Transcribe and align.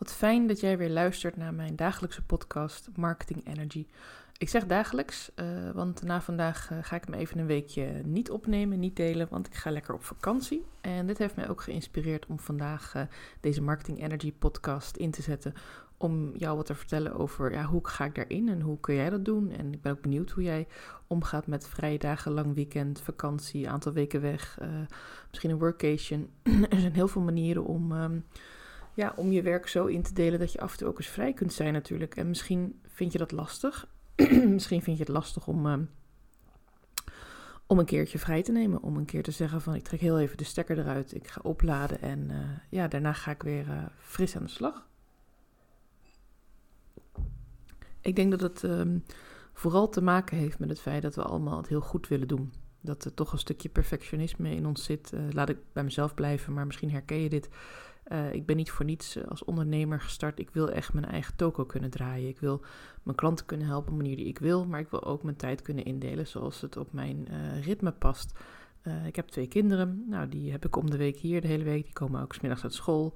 Wat 0.00 0.12
fijn 0.12 0.46
dat 0.46 0.60
jij 0.60 0.78
weer 0.78 0.90
luistert 0.90 1.36
naar 1.36 1.54
mijn 1.54 1.76
dagelijkse 1.76 2.22
podcast 2.22 2.88
Marketing 2.96 3.46
Energy. 3.46 3.86
Ik 4.38 4.48
zeg 4.48 4.66
dagelijks, 4.66 5.30
uh, 5.36 5.70
want 5.70 6.02
na 6.02 6.20
vandaag 6.20 6.70
uh, 6.70 6.78
ga 6.82 6.96
ik 6.96 7.08
me 7.08 7.16
even 7.16 7.38
een 7.38 7.46
weekje 7.46 8.02
niet 8.04 8.30
opnemen, 8.30 8.78
niet 8.78 8.96
delen, 8.96 9.26
want 9.30 9.46
ik 9.46 9.54
ga 9.54 9.70
lekker 9.70 9.94
op 9.94 10.04
vakantie. 10.04 10.64
En 10.80 11.06
dit 11.06 11.18
heeft 11.18 11.36
mij 11.36 11.48
ook 11.48 11.62
geïnspireerd 11.62 12.26
om 12.26 12.38
vandaag 12.38 12.94
uh, 12.94 13.02
deze 13.40 13.62
Marketing 13.62 14.02
Energy 14.02 14.32
podcast 14.32 14.96
in 14.96 15.10
te 15.10 15.22
zetten. 15.22 15.54
Om 15.96 16.36
jou 16.36 16.56
wat 16.56 16.66
te 16.66 16.74
vertellen 16.74 17.12
over 17.12 17.52
ja, 17.52 17.64
hoe 17.64 17.88
ga 17.88 18.04
ik 18.04 18.14
daarin 18.14 18.48
en 18.48 18.60
hoe 18.60 18.80
kun 18.80 18.94
jij 18.94 19.10
dat 19.10 19.24
doen. 19.24 19.50
En 19.50 19.72
ik 19.72 19.80
ben 19.80 19.92
ook 19.92 20.02
benieuwd 20.02 20.30
hoe 20.30 20.42
jij 20.42 20.66
omgaat 21.06 21.46
met 21.46 21.68
vrije 21.68 21.98
dagen, 21.98 22.32
lang 22.32 22.54
weekend, 22.54 23.00
vakantie, 23.00 23.68
aantal 23.70 23.92
weken 23.92 24.20
weg, 24.20 24.58
misschien 25.28 25.50
een 25.50 25.58
workation. 25.58 26.30
er 26.70 26.80
zijn 26.80 26.94
heel 26.94 27.08
veel 27.08 27.22
manieren 27.22 27.64
om. 27.64 27.92
Um, 27.92 28.24
ja, 28.94 29.12
om 29.16 29.32
je 29.32 29.42
werk 29.42 29.68
zo 29.68 29.86
in 29.86 30.02
te 30.02 30.12
delen 30.12 30.38
dat 30.38 30.52
je 30.52 30.60
af 30.60 30.72
en 30.72 30.78
toe 30.78 30.88
ook 30.88 30.98
eens 30.98 31.08
vrij 31.08 31.32
kunt 31.32 31.52
zijn 31.52 31.72
natuurlijk. 31.72 32.16
En 32.16 32.28
misschien 32.28 32.80
vind 32.86 33.12
je 33.12 33.18
dat 33.18 33.32
lastig. 33.32 33.88
misschien 34.56 34.82
vind 34.82 34.96
je 34.96 35.02
het 35.02 35.12
lastig 35.12 35.46
om, 35.46 35.66
uh, 35.66 35.78
om 37.66 37.78
een 37.78 37.84
keertje 37.84 38.18
vrij 38.18 38.42
te 38.42 38.52
nemen. 38.52 38.82
Om 38.82 38.96
een 38.96 39.04
keer 39.04 39.22
te 39.22 39.30
zeggen 39.30 39.60
van 39.60 39.74
ik 39.74 39.82
trek 39.82 40.00
heel 40.00 40.18
even 40.18 40.36
de 40.36 40.44
stekker 40.44 40.78
eruit. 40.78 41.14
Ik 41.14 41.28
ga 41.28 41.40
opladen 41.42 42.00
en 42.00 42.30
uh, 42.30 42.36
ja, 42.70 42.88
daarna 42.88 43.12
ga 43.12 43.30
ik 43.30 43.42
weer 43.42 43.68
uh, 43.68 43.82
fris 43.98 44.36
aan 44.36 44.42
de 44.42 44.48
slag. 44.48 44.88
Ik 48.00 48.16
denk 48.16 48.30
dat 48.30 48.40
het 48.40 48.62
um, 48.62 49.04
vooral 49.52 49.88
te 49.88 50.02
maken 50.02 50.36
heeft 50.36 50.58
met 50.58 50.68
het 50.68 50.80
feit 50.80 51.02
dat 51.02 51.14
we 51.14 51.22
allemaal 51.22 51.56
het 51.56 51.68
heel 51.68 51.80
goed 51.80 52.08
willen 52.08 52.28
doen. 52.28 52.52
Dat 52.80 53.04
er 53.04 53.14
toch 53.14 53.32
een 53.32 53.38
stukje 53.38 53.68
perfectionisme 53.68 54.54
in 54.54 54.66
ons 54.66 54.84
zit. 54.84 55.12
laat 55.30 55.48
ik 55.48 55.56
bij 55.72 55.84
mezelf 55.84 56.14
blijven, 56.14 56.52
maar 56.52 56.66
misschien 56.66 56.90
herken 56.90 57.16
je 57.16 57.28
dit. 57.28 57.48
Uh, 58.12 58.32
ik 58.32 58.46
ben 58.46 58.56
niet 58.56 58.70
voor 58.70 58.84
niets 58.84 59.16
eh, 59.16 59.24
als 59.28 59.44
ondernemer 59.44 60.00
gestart. 60.00 60.38
Ik 60.38 60.50
wil 60.50 60.70
echt 60.70 60.92
mijn 60.92 61.04
eigen 61.04 61.36
toko 61.36 61.64
kunnen 61.64 61.90
draaien. 61.90 62.28
Ik 62.28 62.38
wil 62.38 62.60
mijn 63.02 63.16
klanten 63.16 63.46
kunnen 63.46 63.66
helpen 63.66 63.92
op 63.92 63.98
de 63.98 64.02
manier 64.02 64.16
die 64.16 64.26
ik 64.26 64.38
wil, 64.38 64.66
maar 64.66 64.80
ik 64.80 64.90
wil 64.90 65.04
ook 65.04 65.22
mijn 65.22 65.36
tijd 65.36 65.62
kunnen 65.62 65.84
indelen 65.84 66.26
zoals 66.26 66.60
het 66.60 66.76
op 66.76 66.92
mijn 66.92 67.28
uh, 67.30 67.64
ritme 67.64 67.92
past. 67.92 68.38
Ik 69.06 69.16
heb 69.16 69.28
twee 69.28 69.46
kinderen. 69.46 70.04
Nou, 70.08 70.28
die 70.28 70.50
heb 70.50 70.64
ik 70.64 70.76
om 70.76 70.90
de 70.90 70.96
week 70.96 71.16
hier 71.16 71.40
de 71.40 71.46
hele 71.46 71.64
week. 71.64 71.84
Die 71.84 71.92
komen 71.92 72.22
ook 72.22 72.34
smiddags 72.34 72.62
uit 72.62 72.74
school. 72.74 73.14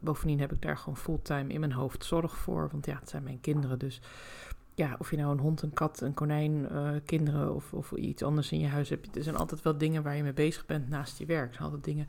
bovendien 0.00 0.40
heb 0.40 0.52
ik 0.52 0.62
daar 0.62 0.76
gewoon 0.76 0.96
fulltime 0.96 1.52
in 1.52 1.60
mijn 1.60 1.72
hoofd 1.72 2.04
zorg 2.04 2.36
voor. 2.36 2.68
Want 2.72 2.86
ja, 2.86 2.98
het 2.98 3.08
zijn 3.08 3.22
mijn 3.22 3.40
kinderen. 3.40 3.78
Dus 3.78 4.00
ja, 4.74 4.96
of 4.98 5.10
je 5.10 5.16
nou 5.16 5.32
een 5.32 5.38
hond, 5.38 5.62
een 5.62 5.72
kat, 5.72 6.00
een 6.00 6.14
konijn, 6.14 6.68
kinderen 7.04 7.54
of, 7.54 7.72
of 7.72 7.92
iets 7.92 8.22
anders 8.22 8.52
in 8.52 8.60
je 8.60 8.66
huis 8.66 8.88
hebt. 8.88 9.16
Er 9.16 9.22
zijn 9.22 9.36
altijd 9.36 9.62
wel 9.62 9.78
dingen 9.78 10.02
waar 10.02 10.16
je 10.16 10.22
mee 10.22 10.32
bezig 10.32 10.66
bent 10.66 10.88
naast 10.88 11.18
je 11.18 11.26
werk. 11.26 11.48
Er 11.48 11.54
zijn 11.54 11.64
altijd 11.64 11.84
dingen 11.84 12.08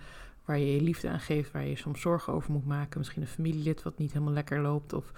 waar 0.50 0.60
je 0.60 0.74
je 0.74 0.82
liefde 0.82 1.10
aan 1.10 1.20
geeft, 1.20 1.52
waar 1.52 1.66
je 1.66 1.76
soms 1.76 2.02
zorgen 2.02 2.34
over 2.34 2.52
moet 2.52 2.66
maken. 2.66 2.98
Misschien 2.98 3.22
een 3.22 3.28
familielid 3.28 3.84
wat 3.84 3.98
niet 3.98 4.14
helemaal 4.14 4.34
lekker 4.34 4.62
loopt. 4.62 4.94
Of, 4.94 5.12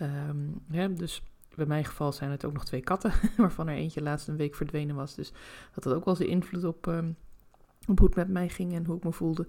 um, 0.00 0.60
ja, 0.70 0.88
dus 0.88 1.22
bij 1.54 1.66
mijn 1.66 1.84
geval 1.84 2.12
zijn 2.12 2.30
het 2.30 2.44
ook 2.44 2.52
nog 2.52 2.64
twee 2.64 2.80
katten, 2.80 3.12
waarvan 3.36 3.68
er 3.68 3.74
eentje 3.74 4.02
laatst 4.02 4.28
een 4.28 4.36
week 4.36 4.54
verdwenen 4.54 4.96
was. 4.96 5.14
Dus 5.14 5.32
dat 5.74 5.84
had 5.84 5.92
ook 5.94 6.04
wel 6.04 6.14
zijn 6.16 6.28
invloed 6.28 6.64
op, 6.64 6.86
um, 6.86 7.16
op 7.88 7.98
hoe 7.98 8.06
het 8.06 8.16
met 8.16 8.28
mij 8.28 8.48
ging 8.48 8.74
en 8.74 8.84
hoe 8.84 8.96
ik 8.96 9.04
me 9.04 9.12
voelde. 9.12 9.46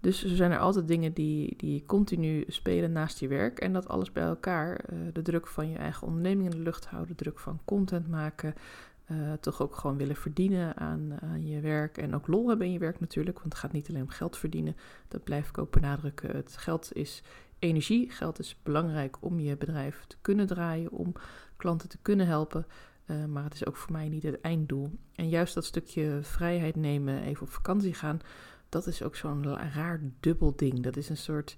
Dus 0.00 0.24
er 0.24 0.36
zijn 0.36 0.52
er 0.52 0.58
altijd 0.58 0.88
dingen 0.88 1.12
die, 1.12 1.56
die 1.56 1.84
continu 1.86 2.44
spelen 2.48 2.92
naast 2.92 3.18
je 3.18 3.28
werk. 3.28 3.58
En 3.58 3.72
dat 3.72 3.88
alles 3.88 4.12
bij 4.12 4.24
elkaar, 4.24 4.84
uh, 4.92 4.98
de 5.12 5.22
druk 5.22 5.46
van 5.46 5.70
je 5.70 5.76
eigen 5.76 6.06
onderneming 6.06 6.52
in 6.52 6.56
de 6.56 6.64
lucht 6.64 6.86
houden, 6.86 7.16
de 7.16 7.22
druk 7.22 7.38
van 7.38 7.60
content 7.64 8.08
maken, 8.08 8.54
uh, 9.10 9.32
toch 9.32 9.62
ook 9.62 9.76
gewoon 9.76 9.96
willen 9.96 10.16
verdienen 10.16 10.76
aan, 10.76 11.20
aan, 11.20 11.46
je 11.46 11.60
werk. 11.60 11.98
En 11.98 12.14
ook 12.14 12.26
lol 12.26 12.48
hebben 12.48 12.66
in 12.66 12.72
je 12.72 12.78
werk 12.78 13.00
natuurlijk. 13.00 13.38
Want 13.38 13.52
het 13.52 13.62
gaat 13.62 13.72
niet 13.72 13.88
alleen 13.88 14.02
om 14.02 14.08
geld 14.08 14.36
verdienen. 14.36 14.76
Dat 15.08 15.24
blijf 15.24 15.48
ik 15.48 15.58
ook 15.58 15.70
benadrukken. 15.70 16.36
Het 16.36 16.56
geld 16.56 16.90
is 16.92 17.22
energie. 17.58 18.10
Geld 18.10 18.38
is 18.38 18.56
belangrijk 18.62 19.16
om 19.20 19.40
je 19.40 19.56
bedrijf 19.56 20.04
te 20.06 20.16
kunnen 20.20 20.46
draaien. 20.46 20.90
Om 20.90 21.12
klanten 21.56 21.88
te 21.88 21.98
kunnen 22.02 22.26
helpen. 22.26 22.66
Uh, 23.06 23.24
maar 23.24 23.44
het 23.44 23.54
is 23.54 23.66
ook 23.66 23.76
voor 23.76 23.92
mij 23.92 24.08
niet 24.08 24.22
het 24.22 24.40
einddoel. 24.40 24.90
En 25.14 25.28
juist 25.28 25.54
dat 25.54 25.64
stukje 25.64 26.18
vrijheid 26.22 26.76
nemen, 26.76 27.22
even 27.22 27.42
op 27.42 27.50
vakantie 27.52 27.94
gaan. 27.94 28.20
Dat 28.68 28.86
is 28.86 29.02
ook 29.02 29.16
zo'n 29.16 29.56
raar 29.56 30.00
dubbel 30.20 30.56
ding. 30.56 30.82
Dat 30.82 30.96
is 30.96 31.08
een 31.08 31.16
soort. 31.16 31.56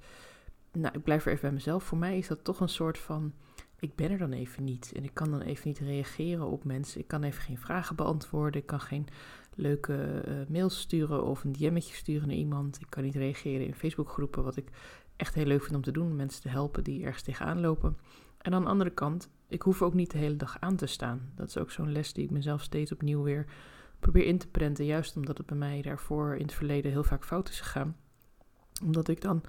Nou, 0.72 0.94
ik 0.94 1.02
blijf 1.02 1.24
er 1.24 1.30
even 1.30 1.42
bij 1.42 1.52
mezelf. 1.52 1.84
Voor 1.84 1.98
mij 1.98 2.18
is 2.18 2.28
dat 2.28 2.44
toch 2.44 2.60
een 2.60 2.68
soort 2.68 2.98
van 2.98 3.32
ik 3.80 3.94
ben 3.94 4.10
er 4.10 4.18
dan 4.18 4.32
even 4.32 4.64
niet. 4.64 4.92
En 4.96 5.04
ik 5.04 5.14
kan 5.14 5.30
dan 5.30 5.40
even 5.40 5.68
niet 5.68 5.78
reageren 5.78 6.46
op 6.46 6.64
mensen. 6.64 7.00
Ik 7.00 7.08
kan 7.08 7.22
even 7.22 7.42
geen 7.42 7.58
vragen 7.58 7.96
beantwoorden. 7.96 8.60
Ik 8.60 8.66
kan 8.66 8.80
geen 8.80 9.06
leuke 9.54 10.22
uh, 10.28 10.34
mails 10.48 10.80
sturen 10.80 11.24
of 11.24 11.44
een 11.44 11.52
DM'tje 11.52 11.94
sturen 11.94 12.28
naar 12.28 12.36
iemand. 12.36 12.80
Ik 12.80 12.86
kan 12.88 13.02
niet 13.02 13.14
reageren 13.14 13.66
in 13.66 13.74
Facebookgroepen, 13.74 14.44
wat 14.44 14.56
ik 14.56 14.70
echt 15.16 15.34
heel 15.34 15.44
leuk 15.44 15.62
vind 15.62 15.74
om 15.74 15.82
te 15.82 15.92
doen. 15.92 16.16
Mensen 16.16 16.42
te 16.42 16.48
helpen 16.48 16.84
die 16.84 17.04
ergens 17.04 17.22
tegenaan 17.22 17.60
lopen. 17.60 17.96
En 18.38 18.54
aan 18.54 18.62
de 18.62 18.68
andere 18.68 18.90
kant, 18.90 19.30
ik 19.48 19.62
hoef 19.62 19.82
ook 19.82 19.94
niet 19.94 20.10
de 20.10 20.18
hele 20.18 20.36
dag 20.36 20.56
aan 20.60 20.76
te 20.76 20.86
staan. 20.86 21.32
Dat 21.34 21.48
is 21.48 21.58
ook 21.58 21.70
zo'n 21.70 21.92
les 21.92 22.12
die 22.12 22.24
ik 22.24 22.30
mezelf 22.30 22.62
steeds 22.62 22.92
opnieuw 22.92 23.22
weer 23.22 23.46
probeer 23.98 24.24
in 24.24 24.38
te 24.38 24.48
prenten. 24.48 24.84
Juist 24.84 25.16
omdat 25.16 25.38
het 25.38 25.46
bij 25.46 25.56
mij 25.56 25.82
daarvoor 25.82 26.34
in 26.36 26.42
het 26.42 26.54
verleden 26.54 26.90
heel 26.90 27.04
vaak 27.04 27.24
fout 27.24 27.48
is 27.48 27.60
gegaan. 27.60 27.96
Omdat 28.84 29.08
ik 29.08 29.20
dan 29.20 29.42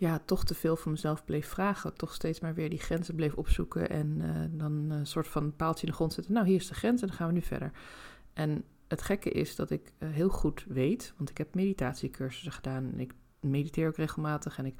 ja, 0.00 0.20
toch 0.24 0.44
te 0.44 0.54
veel 0.54 0.76
van 0.76 0.92
mezelf 0.92 1.24
bleef 1.24 1.46
vragen. 1.46 1.94
Toch 1.94 2.14
steeds 2.14 2.40
maar 2.40 2.54
weer 2.54 2.70
die 2.70 2.78
grenzen 2.78 3.14
bleef 3.14 3.34
opzoeken. 3.34 3.90
En 3.90 4.16
uh, 4.20 4.30
dan 4.50 4.90
een 4.90 5.06
soort 5.06 5.28
van 5.28 5.56
paaltje 5.56 5.86
in 5.86 5.88
de 5.88 5.96
grond 5.96 6.12
zetten. 6.12 6.32
Nou, 6.32 6.46
hier 6.46 6.56
is 6.56 6.68
de 6.68 6.74
grens 6.74 7.00
en 7.00 7.06
dan 7.06 7.16
gaan 7.16 7.26
we 7.26 7.32
nu 7.32 7.42
verder. 7.42 7.72
En 8.32 8.64
het 8.88 9.02
gekke 9.02 9.30
is 9.30 9.56
dat 9.56 9.70
ik 9.70 9.92
uh, 9.98 10.10
heel 10.10 10.28
goed 10.28 10.64
weet, 10.68 11.14
want 11.16 11.30
ik 11.30 11.38
heb 11.38 11.54
meditatiecursussen 11.54 12.52
gedaan. 12.52 12.92
En 12.92 13.00
ik 13.00 13.14
mediteer 13.40 13.88
ook 13.88 13.96
regelmatig. 13.96 14.58
En 14.58 14.66
ik 14.66 14.74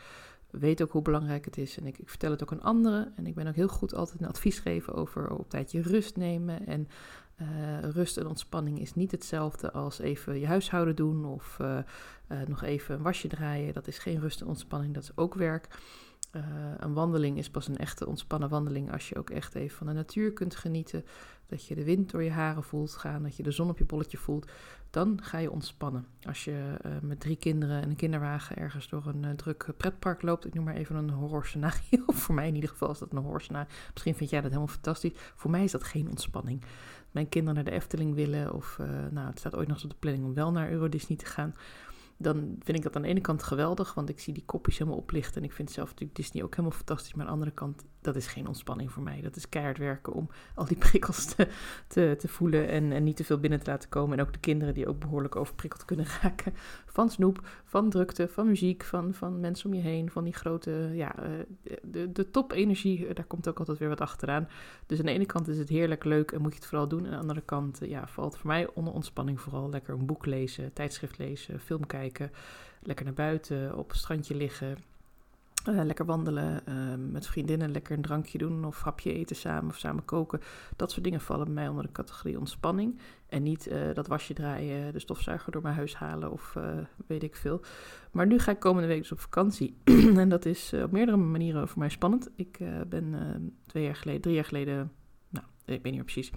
weet 0.50 0.82
ook 0.82 0.90
hoe 0.90 1.02
belangrijk 1.02 1.44
het 1.44 1.58
is. 1.58 1.78
En 1.78 1.86
ik, 1.86 1.98
ik, 1.98 2.08
vertel 2.08 2.30
het 2.30 2.42
ook 2.42 2.52
aan 2.52 2.62
anderen. 2.62 3.12
En 3.16 3.26
ik 3.26 3.34
ben 3.34 3.46
ook 3.46 3.54
heel 3.54 3.68
goed 3.68 3.94
altijd 3.94 4.20
een 4.20 4.28
advies 4.28 4.58
geven 4.58 4.94
over 4.94 5.30
op 5.30 5.50
tijdje 5.50 5.82
rust 5.82 6.16
nemen. 6.16 6.66
En 6.66 6.88
uh, 7.40 7.90
rust 7.90 8.16
en 8.16 8.26
ontspanning 8.26 8.80
is 8.80 8.94
niet 8.94 9.10
hetzelfde 9.10 9.72
als 9.72 9.98
even 9.98 10.40
je 10.40 10.46
huishouden 10.46 10.96
doen 10.96 11.24
of 11.24 11.58
uh, 11.60 11.78
uh, 12.28 12.38
nog 12.46 12.62
even 12.62 12.94
een 12.94 13.02
wasje 13.02 13.28
draaien. 13.28 13.74
Dat 13.74 13.86
is 13.86 13.98
geen 13.98 14.20
rust 14.20 14.40
en 14.40 14.46
ontspanning, 14.46 14.94
dat 14.94 15.02
is 15.02 15.16
ook 15.16 15.34
werk. 15.34 15.68
een 16.78 16.92
wandeling 16.92 17.38
is 17.38 17.50
pas 17.50 17.68
een 17.68 17.76
echte 17.76 18.06
ontspannen 18.06 18.48
wandeling 18.48 18.92
als 18.92 19.08
je 19.08 19.16
ook 19.16 19.30
echt 19.30 19.54
even 19.54 19.76
van 19.76 19.86
de 19.86 19.92
natuur 19.92 20.32
kunt 20.32 20.56
genieten. 20.56 21.04
Dat 21.46 21.66
je 21.66 21.74
de 21.74 21.84
wind 21.84 22.10
door 22.10 22.22
je 22.22 22.30
haren 22.30 22.62
voelt 22.62 22.92
gaan, 22.92 23.22
dat 23.22 23.36
je 23.36 23.42
de 23.42 23.50
zon 23.50 23.68
op 23.68 23.78
je 23.78 23.84
bolletje 23.84 24.16
voelt. 24.18 24.50
Dan 24.90 25.18
ga 25.22 25.38
je 25.38 25.50
ontspannen. 25.50 26.06
Als 26.22 26.44
je 26.44 26.74
met 27.02 27.20
drie 27.20 27.36
kinderen 27.36 27.82
en 27.82 27.90
een 27.90 27.96
kinderwagen 27.96 28.56
ergens 28.56 28.88
door 28.88 29.06
een 29.06 29.36
druk 29.36 29.66
pretpark 29.76 30.22
loopt. 30.22 30.46
Ik 30.46 30.54
noem 30.54 30.64
maar 30.64 30.74
even 30.74 30.96
een 30.96 31.10
horrorscenario. 31.10 32.04
Voor 32.22 32.34
mij 32.34 32.48
in 32.48 32.54
ieder 32.54 32.70
geval 32.70 32.90
is 32.90 32.98
dat 32.98 33.12
een 33.12 33.18
horrorscenario. 33.18 33.68
Misschien 33.92 34.14
vind 34.14 34.30
jij 34.30 34.40
dat 34.40 34.50
helemaal 34.50 34.74
fantastisch. 34.74 35.12
Voor 35.34 35.50
mij 35.50 35.64
is 35.64 35.72
dat 35.72 35.84
geen 35.84 36.08
ontspanning 36.08 36.62
mijn 37.10 37.28
kinderen 37.28 37.54
naar 37.54 37.72
de 37.72 37.78
Efteling 37.78 38.14
willen. 38.14 38.52
Of 38.52 38.78
uh, 38.80 38.86
nou, 39.10 39.26
het 39.26 39.38
staat 39.38 39.56
ooit 39.56 39.68
nog 39.68 39.84
op 39.84 39.90
de 39.90 39.96
planning 39.98 40.24
om 40.24 40.34
wel 40.34 40.52
naar 40.52 40.70
Euro 40.70 40.88
Disney 40.88 41.18
te 41.18 41.26
gaan 41.26 41.54
dan 42.22 42.56
vind 42.58 42.76
ik 42.76 42.82
dat 42.82 42.96
aan 42.96 43.02
de 43.02 43.08
ene 43.08 43.20
kant 43.20 43.42
geweldig, 43.42 43.94
want 43.94 44.08
ik 44.08 44.20
zie 44.20 44.34
die 44.34 44.44
kopjes 44.44 44.78
helemaal 44.78 44.98
oplichten. 44.98 45.36
En 45.42 45.48
ik 45.48 45.52
vind 45.52 45.70
zelf 45.70 45.88
natuurlijk 45.88 46.16
Disney 46.16 46.42
ook 46.42 46.50
helemaal 46.50 46.76
fantastisch. 46.76 47.14
Maar 47.14 47.20
aan 47.20 47.26
de 47.26 47.32
andere 47.32 47.50
kant, 47.50 47.84
dat 48.00 48.16
is 48.16 48.26
geen 48.26 48.46
ontspanning 48.46 48.92
voor 48.92 49.02
mij. 49.02 49.20
Dat 49.20 49.36
is 49.36 49.48
keihard 49.48 49.78
werken 49.78 50.12
om 50.12 50.30
al 50.54 50.64
die 50.64 50.76
prikkels 50.88 51.24
te, 51.24 52.16
te, 52.18 52.28
voelen 52.28 52.68
en, 52.68 52.92
en 52.92 53.04
niet 53.04 53.16
te 53.16 53.24
veel 53.24 53.38
binnen 53.38 53.60
te 53.60 53.70
laten 53.70 53.88
komen. 53.88 54.18
En 54.18 54.24
ook 54.24 54.32
de 54.32 54.38
kinderen 54.38 54.74
die 54.74 54.88
ook 54.88 54.98
behoorlijk 54.98 55.36
overprikkeld 55.36 55.84
kunnen 55.84 56.06
raken. 56.22 56.52
Van 56.86 57.10
snoep, 57.10 57.48
van 57.64 57.90
drukte, 57.90 58.28
van 58.28 58.46
muziek, 58.46 58.84
van, 58.84 59.14
van 59.14 59.40
mensen 59.40 59.70
om 59.70 59.74
je 59.74 59.82
heen. 59.82 60.10
Van 60.10 60.24
die 60.24 60.34
grote, 60.34 60.90
ja, 60.92 61.16
eh, 61.16 61.30
de, 61.82 62.12
de 62.12 62.30
topenergie, 62.30 63.06
eh, 63.06 63.14
daar 63.14 63.24
komt 63.24 63.48
ook 63.48 63.58
altijd 63.58 63.78
weer 63.78 63.88
wat 63.88 64.00
achteraan. 64.00 64.48
Dus 64.86 64.98
aan 64.98 65.06
de 65.06 65.12
ene 65.12 65.26
kant 65.26 65.48
is 65.48 65.58
het 65.58 65.68
heerlijk 65.68 66.04
leuk 66.04 66.32
en 66.32 66.40
moet 66.40 66.52
je 66.52 66.58
het 66.58 66.68
vooral 66.68 66.88
doen. 66.88 67.00
En 67.00 67.06
aan 67.06 67.12
de 67.12 67.20
andere 67.20 67.40
kant, 67.40 67.78
ja, 67.82 68.06
valt 68.06 68.36
voor 68.36 68.50
mij 68.50 68.68
onder 68.74 68.92
ontspanning 68.92 69.40
vooral 69.40 69.70
lekker 69.70 69.94
een 69.94 70.06
boek 70.06 70.26
lezen, 70.26 70.72
tijdschrift 70.72 71.18
lezen, 71.18 71.60
film 71.60 71.86
kijken 71.86 72.30
Lekker 72.82 73.04
naar 73.04 73.14
buiten, 73.14 73.76
op 73.76 73.88
het 73.88 73.98
strandje 73.98 74.34
liggen. 74.34 74.76
Uh, 75.68 75.84
lekker 75.84 76.04
wandelen 76.04 76.62
uh, 76.68 76.74
met 77.10 77.26
vriendinnen, 77.26 77.70
lekker 77.70 77.96
een 77.96 78.02
drankje 78.02 78.38
doen 78.38 78.64
of 78.64 78.82
hapje 78.82 79.12
eten 79.12 79.36
samen 79.36 79.70
of 79.70 79.78
samen 79.78 80.04
koken. 80.04 80.40
Dat 80.76 80.90
soort 80.90 81.04
dingen 81.04 81.20
vallen 81.20 81.44
bij 81.44 81.54
mij 81.54 81.68
onder 81.68 81.84
de 81.84 81.92
categorie 81.92 82.38
ontspanning. 82.38 82.98
En 83.26 83.42
niet 83.42 83.68
uh, 83.68 83.94
dat 83.94 84.06
wasje 84.06 84.34
draaien, 84.34 84.92
de 84.92 84.98
stofzuiger 84.98 85.52
door 85.52 85.62
mijn 85.62 85.74
huis 85.74 85.94
halen 85.94 86.32
of 86.32 86.56
weet 87.06 87.22
ik 87.22 87.36
veel. 87.36 87.60
Maar 88.12 88.26
nu 88.26 88.38
ga 88.38 88.50
ik 88.50 88.58
komende 88.58 88.88
week 88.88 89.00
dus 89.00 89.12
op 89.12 89.20
vakantie. 89.20 89.76
en 90.16 90.28
dat 90.28 90.44
is 90.44 90.72
op 90.72 90.90
meerdere 90.90 91.16
manieren 91.16 91.68
voor 91.68 91.78
mij 91.78 91.88
spannend. 91.88 92.30
Ik 92.36 92.58
ben 92.88 93.14
twee 93.66 93.84
jaar 93.84 93.96
geleden, 93.96 94.20
drie 94.20 94.34
jaar 94.34 94.44
geleden, 94.44 94.92
nou, 95.28 95.46
ik 95.64 95.66
weet 95.66 95.82
niet 95.82 95.94
meer 95.94 96.04
precies, 96.04 96.30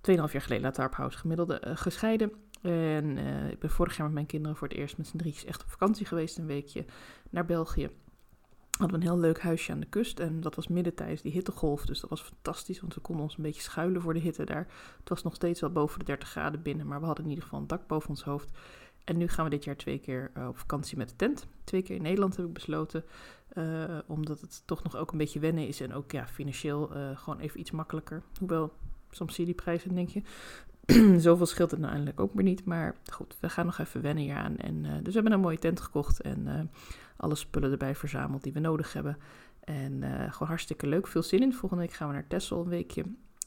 tweeënhalf 0.00 0.32
jaar 0.32 0.42
geleden, 0.42 0.64
laat 0.64 0.76
daarop 0.76 0.96
houden, 0.96 1.18
gemiddelde 1.18 1.60
gescheiden. 1.74 2.32
En 2.62 3.18
ik 3.50 3.58
ben 3.58 3.70
vorig 3.70 3.96
jaar 3.96 4.06
met 4.06 4.14
mijn 4.14 4.26
kinderen 4.26 4.56
voor 4.56 4.68
het 4.68 4.76
eerst 4.76 4.96
met 4.96 5.06
z'n 5.06 5.16
drietjes 5.16 5.44
echt 5.44 5.62
op 5.62 5.70
vakantie 5.70 6.06
geweest, 6.06 6.38
een 6.38 6.46
weekje 6.46 6.84
naar 7.30 7.44
België. 7.44 7.90
Hadden 8.82 9.00
een 9.00 9.06
heel 9.06 9.18
leuk 9.18 9.40
huisje 9.40 9.72
aan 9.72 9.80
de 9.80 9.86
kust 9.86 10.18
en 10.20 10.40
dat 10.40 10.54
was 10.54 10.68
midden 10.68 10.94
tijdens 10.94 11.22
die 11.22 11.32
hittegolf. 11.32 11.84
Dus 11.84 12.00
dat 12.00 12.10
was 12.10 12.22
fantastisch, 12.22 12.80
want 12.80 12.94
we 12.94 13.00
konden 13.00 13.24
ons 13.24 13.36
een 13.36 13.42
beetje 13.42 13.62
schuilen 13.62 14.02
voor 14.02 14.14
de 14.14 14.20
hitte 14.20 14.44
daar. 14.44 14.66
Het 14.98 15.08
was 15.08 15.22
nog 15.22 15.34
steeds 15.34 15.60
wel 15.60 15.70
boven 15.70 15.98
de 15.98 16.04
30 16.04 16.28
graden 16.28 16.62
binnen, 16.62 16.86
maar 16.86 17.00
we 17.00 17.06
hadden 17.06 17.24
in 17.24 17.30
ieder 17.30 17.44
geval 17.44 17.60
een 17.60 17.66
dak 17.66 17.86
boven 17.86 18.08
ons 18.08 18.22
hoofd. 18.22 18.50
En 19.04 19.16
nu 19.16 19.28
gaan 19.28 19.44
we 19.44 19.50
dit 19.50 19.64
jaar 19.64 19.76
twee 19.76 19.98
keer 19.98 20.30
op 20.48 20.58
vakantie 20.58 20.96
met 20.96 21.08
de 21.08 21.16
tent. 21.16 21.46
Twee 21.64 21.82
keer 21.82 21.96
in 21.96 22.02
Nederland 22.02 22.36
heb 22.36 22.46
ik 22.46 22.52
besloten. 22.52 23.04
omdat 24.06 24.40
het 24.40 24.62
toch 24.66 24.82
nog 24.82 24.96
ook 24.96 25.12
een 25.12 25.18
beetje 25.18 25.40
wennen 25.40 25.68
is. 25.68 25.80
En 25.80 25.94
ook 25.94 26.12
ja, 26.12 26.26
financieel 26.26 26.90
gewoon 27.14 27.38
even 27.38 27.60
iets 27.60 27.70
makkelijker. 27.70 28.22
Hoewel, 28.38 28.72
soms 29.10 29.34
zie 29.34 29.44
die 29.44 29.54
prijzen 29.54 29.88
en 29.88 29.96
denk 29.96 30.08
je... 30.08 30.22
Zoveel 31.16 31.46
scheelt 31.46 31.70
het 31.70 31.80
nou 31.80 31.92
eindelijk 31.92 32.20
ook 32.20 32.34
weer 32.34 32.44
niet. 32.44 32.64
Maar 32.64 32.94
goed, 33.12 33.36
we 33.40 33.48
gaan 33.48 33.66
nog 33.66 33.78
even 33.78 34.02
wennen 34.02 34.24
hier 34.24 34.36
aan. 34.36 34.56
En, 34.56 34.82
dus 34.82 35.04
we 35.04 35.12
hebben 35.12 35.32
een 35.32 35.40
mooie 35.40 35.58
tent 35.58 35.80
gekocht. 35.80 36.20
En 36.20 36.70
alle 37.16 37.34
spullen 37.34 37.70
erbij 37.70 37.94
verzameld 37.94 38.42
die 38.42 38.52
we 38.52 38.60
nodig 38.60 38.92
hebben. 38.92 39.16
En 39.64 39.92
uh, 40.02 40.32
gewoon 40.32 40.48
hartstikke 40.48 40.86
leuk. 40.86 41.06
Veel 41.06 41.22
zin 41.22 41.42
in. 41.42 41.54
Volgende 41.54 41.84
week 41.84 41.92
gaan 41.92 42.08
we 42.08 42.14
naar 42.14 42.26
Texel 42.26 42.60
een 42.60 42.68
weekje. 42.68 43.04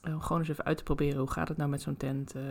Uh, 0.08 0.24
gewoon 0.24 0.40
eens 0.40 0.50
even 0.50 0.66
uit 0.66 0.78
te 0.78 0.84
proberen. 0.84 1.20
Hoe 1.20 1.32
gaat 1.32 1.48
het 1.48 1.58
nou 1.58 1.70
met 1.70 1.82
zo'n 1.82 1.98
tent? 1.98 2.36
Uh, 2.36 2.44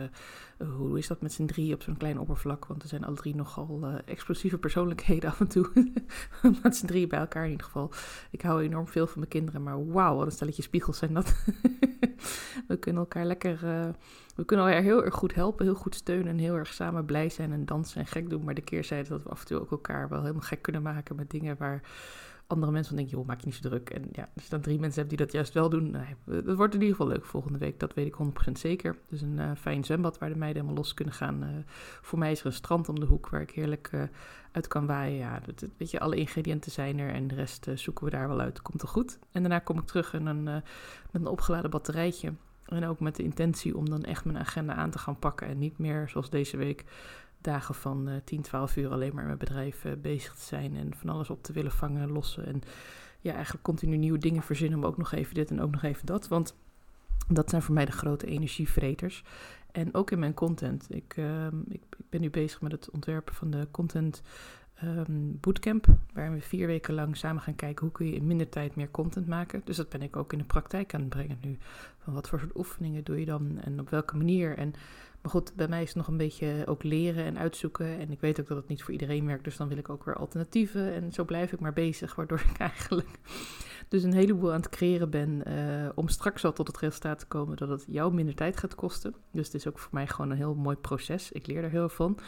hoe 0.77 0.97
is 0.97 1.07
dat 1.07 1.21
met 1.21 1.33
z'n 1.33 1.45
drie 1.45 1.73
op 1.73 1.81
zo'n 1.81 1.97
klein 1.97 2.19
oppervlak? 2.19 2.65
Want 2.65 2.83
er 2.83 2.87
zijn 2.87 3.03
alle 3.03 3.15
drie 3.15 3.35
nogal 3.35 4.01
explosieve 4.05 4.57
persoonlijkheden 4.65 5.29
af 5.29 5.39
en 5.39 5.47
toe. 5.47 5.93
met 6.63 6.75
z'n 6.75 6.85
drie 6.85 7.07
bij 7.07 7.19
elkaar 7.19 7.43
in 7.43 7.51
ieder 7.51 7.65
geval. 7.65 7.91
Ik 8.31 8.41
hou 8.41 8.63
enorm 8.63 8.87
veel 8.87 9.07
van 9.07 9.19
mijn 9.19 9.31
kinderen. 9.31 9.63
Maar 9.63 9.91
wauw, 9.91 10.15
wat 10.15 10.25
een 10.25 10.31
stelletje 10.31 10.61
spiegels 10.61 10.97
zijn 10.97 11.13
dat. 11.13 11.35
we 12.67 12.77
kunnen 12.79 13.01
elkaar 13.01 13.25
lekker... 13.25 13.59
we 14.35 14.45
kunnen 14.45 14.65
elkaar 14.65 14.83
heel 14.83 15.03
erg 15.03 15.13
goed 15.13 15.35
helpen. 15.35 15.65
Heel 15.65 15.75
goed 15.75 15.95
steunen. 15.95 16.27
En 16.27 16.37
heel 16.37 16.55
erg 16.55 16.73
samen 16.73 17.05
blij 17.05 17.29
zijn 17.29 17.51
en 17.51 17.65
dansen 17.65 17.99
en 17.99 18.07
gek 18.07 18.29
doen. 18.29 18.43
Maar 18.43 18.53
de 18.53 18.61
keerzijde 18.61 19.09
dat 19.09 19.23
we 19.23 19.29
af 19.29 19.39
en 19.39 19.45
toe 19.45 19.59
ook 19.59 19.71
elkaar 19.71 20.09
wel 20.09 20.21
helemaal 20.21 20.41
gek 20.41 20.61
kunnen 20.61 20.81
maken 20.81 21.15
met 21.15 21.29
dingen 21.29 21.55
waar 21.57 21.81
andere 22.47 22.71
mensen 22.71 22.95
denken, 22.95 23.17
joh, 23.17 23.25
maak 23.25 23.39
je 23.39 23.45
niet 23.45 23.55
zo 23.55 23.69
druk. 23.69 23.89
En 23.89 24.09
ja, 24.11 24.29
als 24.35 24.43
je 24.43 24.49
dan 24.49 24.61
drie 24.61 24.79
mensen 24.79 24.99
hebt 24.99 25.09
die 25.09 25.25
dat 25.25 25.31
juist 25.31 25.53
wel 25.53 25.69
doen, 25.69 25.91
nou, 25.91 26.05
dat 26.25 26.55
wordt 26.55 26.73
in 26.73 26.81
ieder 26.81 26.95
geval 26.95 27.11
leuk 27.11 27.25
volgende 27.25 27.57
week. 27.57 27.79
Dat 27.79 27.93
weet 27.93 28.05
ik 28.05 28.15
100% 28.49 28.51
zeker. 28.51 28.97
Dus 29.09 29.21
een 29.21 29.37
uh, 29.37 29.51
fijn 29.57 29.83
zwembad 29.83 30.17
waar 30.17 30.29
de 30.29 30.35
meiden 30.35 30.61
helemaal 30.61 30.83
los 30.83 30.93
kunnen 30.93 31.13
gaan. 31.13 31.43
Uh, 31.43 31.49
voor 32.01 32.19
mij 32.19 32.31
is 32.31 32.39
er 32.39 32.45
een 32.45 32.53
strand 32.53 32.89
om 32.89 32.99
de 32.99 33.05
hoek 33.05 33.29
waar 33.29 33.41
ik 33.41 33.51
heerlijk 33.51 33.89
uh, 33.93 34.03
uit 34.51 34.67
kan 34.67 34.85
waaien. 34.85 35.17
Ja, 35.17 35.39
dat, 35.45 35.69
weet 35.77 35.91
je, 35.91 35.99
alle 35.99 36.15
ingrediënten 36.15 36.71
zijn 36.71 36.99
er 36.99 37.13
en 37.13 37.27
de 37.27 37.35
rest 37.35 37.67
zoeken 37.73 38.05
we 38.05 38.11
daar 38.11 38.27
wel 38.27 38.39
uit. 38.39 38.61
Komt 38.61 38.81
er 38.81 38.87
goed. 38.87 39.19
En 39.31 39.41
daarna 39.41 39.59
kom 39.59 39.77
ik 39.79 39.85
terug 39.85 40.13
en 40.13 40.25
een, 40.25 40.43
met 40.43 40.63
een 41.11 41.27
opgeladen 41.27 41.69
batterijtje. 41.69 42.33
En 42.65 42.85
ook 42.85 42.99
met 42.99 43.15
de 43.15 43.23
intentie 43.23 43.77
om 43.77 43.89
dan 43.89 44.03
echt 44.03 44.25
mijn 44.25 44.37
agenda 44.37 44.73
aan 44.73 44.89
te 44.89 44.99
gaan 44.99 45.19
pakken. 45.19 45.47
En 45.47 45.59
niet 45.59 45.77
meer 45.77 46.09
zoals 46.09 46.29
deze 46.29 46.57
week 46.57 46.83
dagen 47.41 47.75
van 47.75 48.09
uh, 48.09 48.15
10, 48.23 48.41
12 48.41 48.75
uur 48.75 48.91
alleen 48.91 49.15
maar 49.15 49.25
met 49.25 49.37
bedrijf 49.37 49.85
uh, 49.85 49.91
bezig 50.01 50.35
te 50.35 50.45
zijn 50.45 50.75
en 50.75 50.95
van 50.95 51.09
alles 51.09 51.29
op 51.29 51.43
te 51.43 51.53
willen 51.53 51.71
vangen, 51.71 52.11
lossen. 52.11 52.45
En 52.45 52.61
ja, 53.19 53.33
eigenlijk 53.33 53.63
continu 53.63 53.97
nieuwe 53.97 54.17
dingen 54.17 54.43
verzinnen, 54.43 54.79
maar 54.79 54.89
ook 54.89 54.97
nog 54.97 55.11
even 55.11 55.33
dit 55.33 55.51
en 55.51 55.61
ook 55.61 55.71
nog 55.71 55.83
even 55.83 56.05
dat. 56.05 56.27
Want 56.27 56.55
dat 57.27 57.49
zijn 57.49 57.61
voor 57.61 57.73
mij 57.73 57.85
de 57.85 57.91
grote 57.91 58.25
energievreters. 58.25 59.23
En 59.71 59.93
ook 59.93 60.11
in 60.11 60.19
mijn 60.19 60.33
content. 60.33 60.85
Ik, 60.89 61.17
uh, 61.17 61.45
ik, 61.45 61.83
ik, 61.97 62.09
ben 62.09 62.21
nu 62.21 62.29
bezig 62.29 62.61
met 62.61 62.71
het 62.71 62.89
ontwerpen 62.91 63.33
van 63.33 63.49
de 63.49 63.67
content 63.71 64.21
um, 64.83 65.37
bootcamp. 65.41 65.87
Waar 66.13 66.33
we 66.33 66.41
vier 66.41 66.67
weken 66.67 66.93
lang 66.93 67.17
samen 67.17 67.41
gaan 67.41 67.55
kijken 67.55 67.83
hoe 67.83 67.93
kun 67.93 68.05
je 68.05 68.15
in 68.15 68.27
minder 68.27 68.49
tijd 68.49 68.75
meer 68.75 68.91
content 68.91 69.27
maken. 69.27 69.61
Dus 69.63 69.77
dat 69.77 69.89
ben 69.89 70.01
ik 70.01 70.15
ook 70.15 70.31
in 70.31 70.37
de 70.37 70.45
praktijk 70.45 70.93
aan 70.93 70.99
het 70.99 71.09
brengen 71.09 71.37
nu. 71.41 71.57
Van 71.97 72.13
wat 72.13 72.29
voor 72.29 72.39
soort 72.39 72.57
oefeningen 72.57 73.03
doe 73.03 73.19
je 73.19 73.25
dan 73.25 73.59
en 73.61 73.79
op 73.79 73.89
welke 73.89 74.17
manier. 74.17 74.57
En 74.57 74.73
maar 75.25 75.33
goed, 75.33 75.55
bij 75.55 75.67
mij 75.67 75.81
is 75.81 75.87
het 75.87 75.97
nog 75.97 76.07
een 76.07 76.17
beetje 76.17 76.63
ook 76.65 76.83
leren 76.83 77.25
en 77.25 77.37
uitzoeken. 77.37 77.99
En 77.99 78.11
ik 78.11 78.19
weet 78.19 78.39
ook 78.39 78.47
dat 78.47 78.57
het 78.57 78.67
niet 78.67 78.83
voor 78.83 78.91
iedereen 78.91 79.25
werkt, 79.25 79.43
dus 79.43 79.57
dan 79.57 79.67
wil 79.67 79.77
ik 79.77 79.89
ook 79.89 80.03
weer 80.03 80.15
alternatieven. 80.15 80.93
En 80.93 81.11
zo 81.11 81.23
blijf 81.23 81.51
ik 81.51 81.59
maar 81.59 81.73
bezig, 81.73 82.15
waardoor 82.15 82.39
ik 82.39 82.57
eigenlijk 82.71 83.19
dus 83.87 84.03
een 84.03 84.13
heleboel 84.13 84.51
aan 84.51 84.61
het 84.61 84.69
creëren 84.69 85.09
ben 85.09 85.43
uh, 85.47 85.89
om 85.95 86.07
straks 86.07 86.45
al 86.45 86.53
tot 86.53 86.67
het 86.67 86.77
resultaat 86.77 87.19
te 87.19 87.25
komen 87.25 87.57
dat 87.57 87.69
het 87.69 87.85
jou 87.87 88.13
minder 88.13 88.35
tijd 88.35 88.57
gaat 88.57 88.75
kosten. 88.75 89.15
Dus 89.31 89.45
het 89.45 89.55
is 89.55 89.67
ook 89.67 89.79
voor 89.79 89.93
mij 89.93 90.07
gewoon 90.07 90.31
een 90.31 90.37
heel 90.37 90.55
mooi 90.55 90.75
proces. 90.75 91.31
Ik 91.31 91.47
leer 91.47 91.63
er 91.63 91.69
heel 91.69 91.89
veel 91.89 92.05
van. 92.05 92.19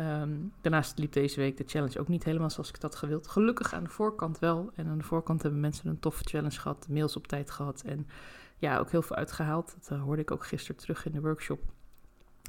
Um, 0.00 0.52
daarnaast 0.60 0.98
liep 0.98 1.12
deze 1.12 1.40
week 1.40 1.56
de 1.56 1.64
challenge 1.66 1.98
ook 2.00 2.08
niet 2.08 2.24
helemaal 2.24 2.50
zoals 2.50 2.68
ik 2.68 2.80
dat 2.80 2.96
gewild. 2.96 3.28
Gelukkig 3.28 3.74
aan 3.74 3.84
de 3.84 3.90
voorkant 3.90 4.38
wel. 4.38 4.70
En 4.74 4.86
aan 4.86 4.98
de 4.98 5.04
voorkant 5.04 5.42
hebben 5.42 5.60
mensen 5.60 5.88
een 5.88 5.98
toffe 5.98 6.24
challenge 6.24 6.58
gehad, 6.60 6.88
mails 6.88 7.16
op 7.16 7.26
tijd 7.26 7.50
gehad 7.50 7.82
en 7.82 8.06
ja, 8.56 8.78
ook 8.78 8.90
heel 8.90 9.02
veel 9.02 9.16
uitgehaald. 9.16 9.76
Dat 9.78 9.98
uh, 9.98 10.02
hoorde 10.02 10.22
ik 10.22 10.30
ook 10.30 10.46
gisteren 10.46 10.80
terug 10.80 11.06
in 11.06 11.12
de 11.12 11.20
workshop 11.20 11.60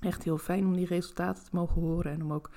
echt 0.01 0.24
heel 0.24 0.38
fijn 0.38 0.65
om 0.65 0.75
die 0.75 0.86
resultaten 0.86 1.44
te 1.44 1.50
mogen 1.51 1.81
horen 1.81 2.12
en 2.12 2.24
om 2.24 2.33
ook 2.33 2.50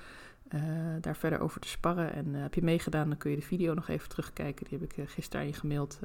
uh, 0.53 0.61
daar 1.01 1.15
verder 1.15 1.39
over 1.39 1.61
te 1.61 1.67
sparren. 1.67 2.13
En 2.13 2.27
uh, 2.27 2.41
heb 2.41 2.53
je 2.53 2.63
meegedaan, 2.63 3.09
dan 3.09 3.17
kun 3.17 3.31
je 3.31 3.37
de 3.37 3.43
video 3.43 3.73
nog 3.73 3.87
even 3.87 4.09
terugkijken. 4.09 4.65
Die 4.69 4.79
heb 4.79 4.91
ik 4.91 5.09
gisteren 5.09 5.41
aan 5.41 5.51
je 5.51 5.57
gemaild. 5.57 5.99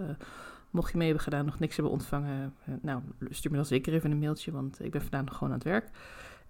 mocht 0.70 0.90
je 0.90 0.96
mee 0.96 1.06
hebben 1.06 1.24
gedaan, 1.24 1.44
nog 1.44 1.58
niks 1.58 1.76
hebben 1.76 1.92
ontvangen, 1.92 2.54
nou, 2.82 3.02
stuur 3.28 3.50
me 3.50 3.56
dan 3.56 3.66
zeker 3.66 3.92
even 3.92 4.10
een 4.10 4.18
mailtje, 4.18 4.52
want 4.52 4.84
ik 4.84 4.90
ben 4.90 5.00
vandaag 5.00 5.24
nog 5.24 5.34
gewoon 5.34 5.52
aan 5.52 5.58
het 5.58 5.68
werk. 5.68 5.90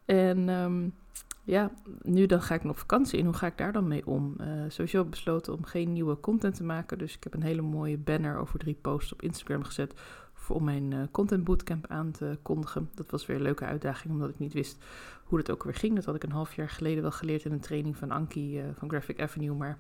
En 0.05 0.49
um, 0.49 0.95
ja, 1.43 1.73
nu 2.03 2.27
dan 2.27 2.43
ga 2.43 2.55
ik 2.55 2.65
nog 2.65 2.79
vakantie 2.79 3.19
en 3.19 3.25
hoe 3.25 3.35
ga 3.35 3.47
ik 3.47 3.59
daar 3.59 3.73
dan 3.73 3.89
mee 3.89 4.07
om? 4.07 4.37
sowieso 4.69 5.05
besloten 5.05 5.53
om 5.53 5.65
geen 5.65 5.93
nieuwe 5.93 6.21
content 6.21 6.55
te 6.55 6.65
maken, 6.65 6.99
dus 6.99 7.17
ik 7.17 7.25
heb 7.25 7.35
een 7.35 7.43
hele 7.43 7.63
mooie 7.63 7.99
banner 7.99 8.39
over 8.39 8.59
drie 8.59 8.79
posts 8.81 9.13
op 9.13 9.23
Instagram 9.23 9.65
gezet 9.65 9.95
om 10.51 10.65
mijn 10.65 10.91
uh, 10.91 11.03
content 11.11 11.45
bootcamp 11.45 11.87
aan 11.87 12.11
te 12.11 12.39
kondigen. 12.43 12.91
Dat 12.95 13.11
was 13.11 13.27
weer 13.27 13.37
een 13.37 13.43
leuke 13.43 13.65
uitdaging, 13.65 14.13
omdat 14.13 14.29
ik 14.29 14.39
niet 14.39 14.53
wist 14.53 14.79
hoe 15.25 15.39
dat 15.39 15.51
ook 15.51 15.65
weer 15.65 15.75
ging. 15.75 15.95
Dat 15.95 16.05
had 16.05 16.15
ik 16.15 16.23
een 16.23 16.33
half 16.33 16.55
jaar 16.55 16.69
geleden 16.69 17.03
wel 17.03 17.11
geleerd 17.11 17.45
in 17.45 17.53
een 17.53 17.61
training 17.61 17.97
van 17.97 18.11
Anki 18.11 18.59
uh, 18.59 18.65
van 18.75 18.89
Graphic 18.89 19.21
Avenue. 19.21 19.55
Maar 19.55 19.79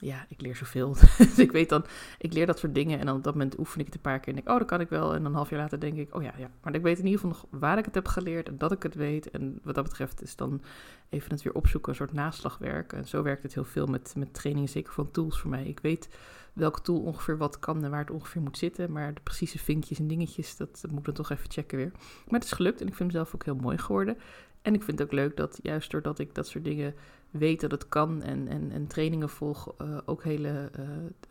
ja, 0.00 0.26
ik 0.28 0.40
leer 0.40 0.56
zoveel. 0.56 0.92
dus 1.18 1.38
ik 1.38 1.52
weet 1.52 1.68
dan, 1.68 1.84
ik 2.18 2.32
leer 2.32 2.46
dat 2.46 2.58
soort 2.58 2.74
dingen 2.74 2.98
en 2.98 3.06
dan 3.06 3.16
op 3.16 3.24
dat 3.24 3.34
moment 3.34 3.58
oefen 3.58 3.80
ik 3.80 3.86
het 3.86 3.94
een 3.94 4.00
paar 4.00 4.18
keer 4.20 4.28
en 4.28 4.34
denk, 4.34 4.48
oh, 4.48 4.58
dat 4.58 4.68
kan 4.68 4.80
ik 4.80 4.88
wel. 4.88 5.14
En 5.14 5.22
dan 5.22 5.26
een 5.26 5.36
half 5.36 5.50
jaar 5.50 5.60
later 5.60 5.80
denk 5.80 5.96
ik, 5.96 6.14
oh 6.14 6.22
ja, 6.22 6.34
ja. 6.38 6.50
Maar 6.62 6.74
ik 6.74 6.82
weet 6.82 6.98
in 6.98 7.04
ieder 7.06 7.20
geval 7.20 7.36
nog 7.36 7.60
waar 7.60 7.78
ik 7.78 7.84
het 7.84 7.94
heb 7.94 8.08
geleerd 8.08 8.48
en 8.48 8.58
dat 8.58 8.72
ik 8.72 8.82
het 8.82 8.94
weet. 8.94 9.30
En 9.30 9.60
wat 9.62 9.74
dat 9.74 9.84
betreft 9.84 10.22
is 10.22 10.36
dan 10.36 10.62
even 11.08 11.30
het 11.30 11.42
weer 11.42 11.54
opzoeken, 11.54 11.90
een 11.90 11.96
soort 11.96 12.12
naslagwerk. 12.12 12.92
En 12.92 13.06
zo 13.06 13.22
werkt 13.22 13.42
het 13.42 13.54
heel 13.54 13.64
veel 13.64 13.86
met, 13.86 14.14
met 14.16 14.34
trainingen, 14.34 14.68
zeker 14.68 14.92
van 14.92 15.10
tools 15.10 15.40
voor 15.40 15.50
mij. 15.50 15.64
Ik 15.64 15.80
weet 15.80 16.08
welke 16.52 16.80
tool 16.80 17.00
ongeveer 17.00 17.36
wat 17.36 17.58
kan 17.58 17.84
en 17.84 17.90
waar 17.90 18.00
het 18.00 18.10
ongeveer 18.10 18.42
moet 18.42 18.58
zitten. 18.58 18.92
Maar 18.92 19.14
de 19.14 19.20
precieze 19.20 19.58
vinkjes 19.58 19.98
en 19.98 20.08
dingetjes, 20.08 20.56
dat, 20.56 20.84
moet 20.88 20.98
ik 20.98 21.04
dan 21.04 21.14
toch 21.14 21.30
even 21.30 21.50
checken 21.50 21.78
weer. 21.78 21.90
Maar 22.28 22.40
het 22.40 22.44
is 22.44 22.52
gelukt 22.52 22.80
en 22.80 22.86
ik 22.86 22.94
vind 22.94 23.12
mezelf 23.12 23.34
ook 23.34 23.44
heel 23.44 23.54
mooi 23.54 23.78
geworden. 23.78 24.18
En 24.62 24.74
ik 24.74 24.82
vind 24.82 24.98
het 24.98 25.08
ook 25.08 25.14
leuk 25.14 25.36
dat 25.36 25.58
juist 25.62 25.90
doordat 25.90 26.18
ik 26.18 26.34
dat 26.34 26.48
soort 26.48 26.64
dingen 26.64 26.94
weet 27.38 27.60
dat 27.60 27.70
het 27.70 27.88
kan 27.88 28.22
en, 28.22 28.48
en, 28.48 28.70
en 28.70 28.86
trainingen 28.86 29.28
volg, 29.28 29.74
uh, 29.80 29.98
ook 30.04 30.22
hele, 30.22 30.70
uh, 30.78 30.84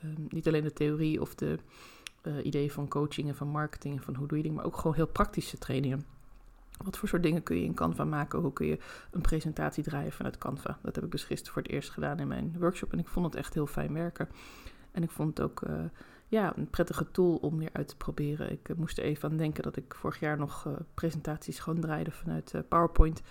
uh, 0.03 0.15
niet 0.29 0.47
alleen 0.47 0.63
de 0.63 0.73
theorie 0.73 1.21
of 1.21 1.35
de 1.35 1.57
ideeën 2.43 2.71
van 2.71 2.87
coaching 2.87 3.27
en 3.27 3.35
van 3.35 3.47
marketing 3.47 3.95
en 3.95 4.03
van 4.03 4.15
hoe 4.15 4.27
doe 4.27 4.37
je 4.37 4.43
dingen, 4.43 4.57
maar 4.57 4.67
ook 4.67 4.77
gewoon 4.77 4.95
heel 4.95 5.07
praktische 5.07 5.57
trainingen. 5.57 6.05
Wat 6.83 6.97
voor 6.97 7.07
soort 7.07 7.23
dingen 7.23 7.43
kun 7.43 7.57
je 7.57 7.63
in 7.63 7.73
Canva 7.73 8.03
maken? 8.03 8.39
Hoe 8.39 8.53
kun 8.53 8.65
je 8.65 8.77
een 9.11 9.21
presentatie 9.21 9.83
draaien 9.83 10.11
vanuit 10.11 10.37
Canva? 10.37 10.79
Dat 10.81 10.95
heb 10.95 11.03
ik 11.03 11.11
dus 11.11 11.23
gisteren 11.23 11.53
voor 11.53 11.61
het 11.61 11.71
eerst 11.71 11.89
gedaan 11.89 12.19
in 12.19 12.27
mijn 12.27 12.55
workshop 12.59 12.91
en 12.91 12.99
ik 12.99 13.07
vond 13.07 13.25
het 13.25 13.35
echt 13.35 13.53
heel 13.53 13.67
fijn 13.67 13.93
werken. 13.93 14.29
En 14.91 15.03
ik 15.03 15.11
vond 15.11 15.37
het 15.37 15.45
ook 15.45 15.61
ja, 16.27 16.57
een 16.57 16.69
prettige 16.69 17.11
tool 17.11 17.35
om 17.35 17.57
weer 17.57 17.69
uit 17.73 17.87
te 17.87 17.97
proberen. 17.97 18.51
Ik 18.51 18.77
moest 18.77 18.97
er 18.97 19.03
even 19.03 19.29
aan 19.29 19.37
denken 19.37 19.63
dat 19.63 19.75
ik 19.75 19.95
vorig 19.95 20.19
jaar 20.19 20.37
nog 20.37 20.67
presentaties 20.93 21.59
gewoon 21.59 21.79
draaide 21.79 22.11
vanuit 22.11 22.53
PowerPoint 22.67 23.21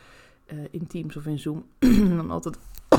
in 0.71 0.87
Teams 0.87 1.17
of 1.17 1.27
in 1.27 1.39
Zoom. 1.39 1.67
dan 2.19 2.31
altijd 2.31 2.59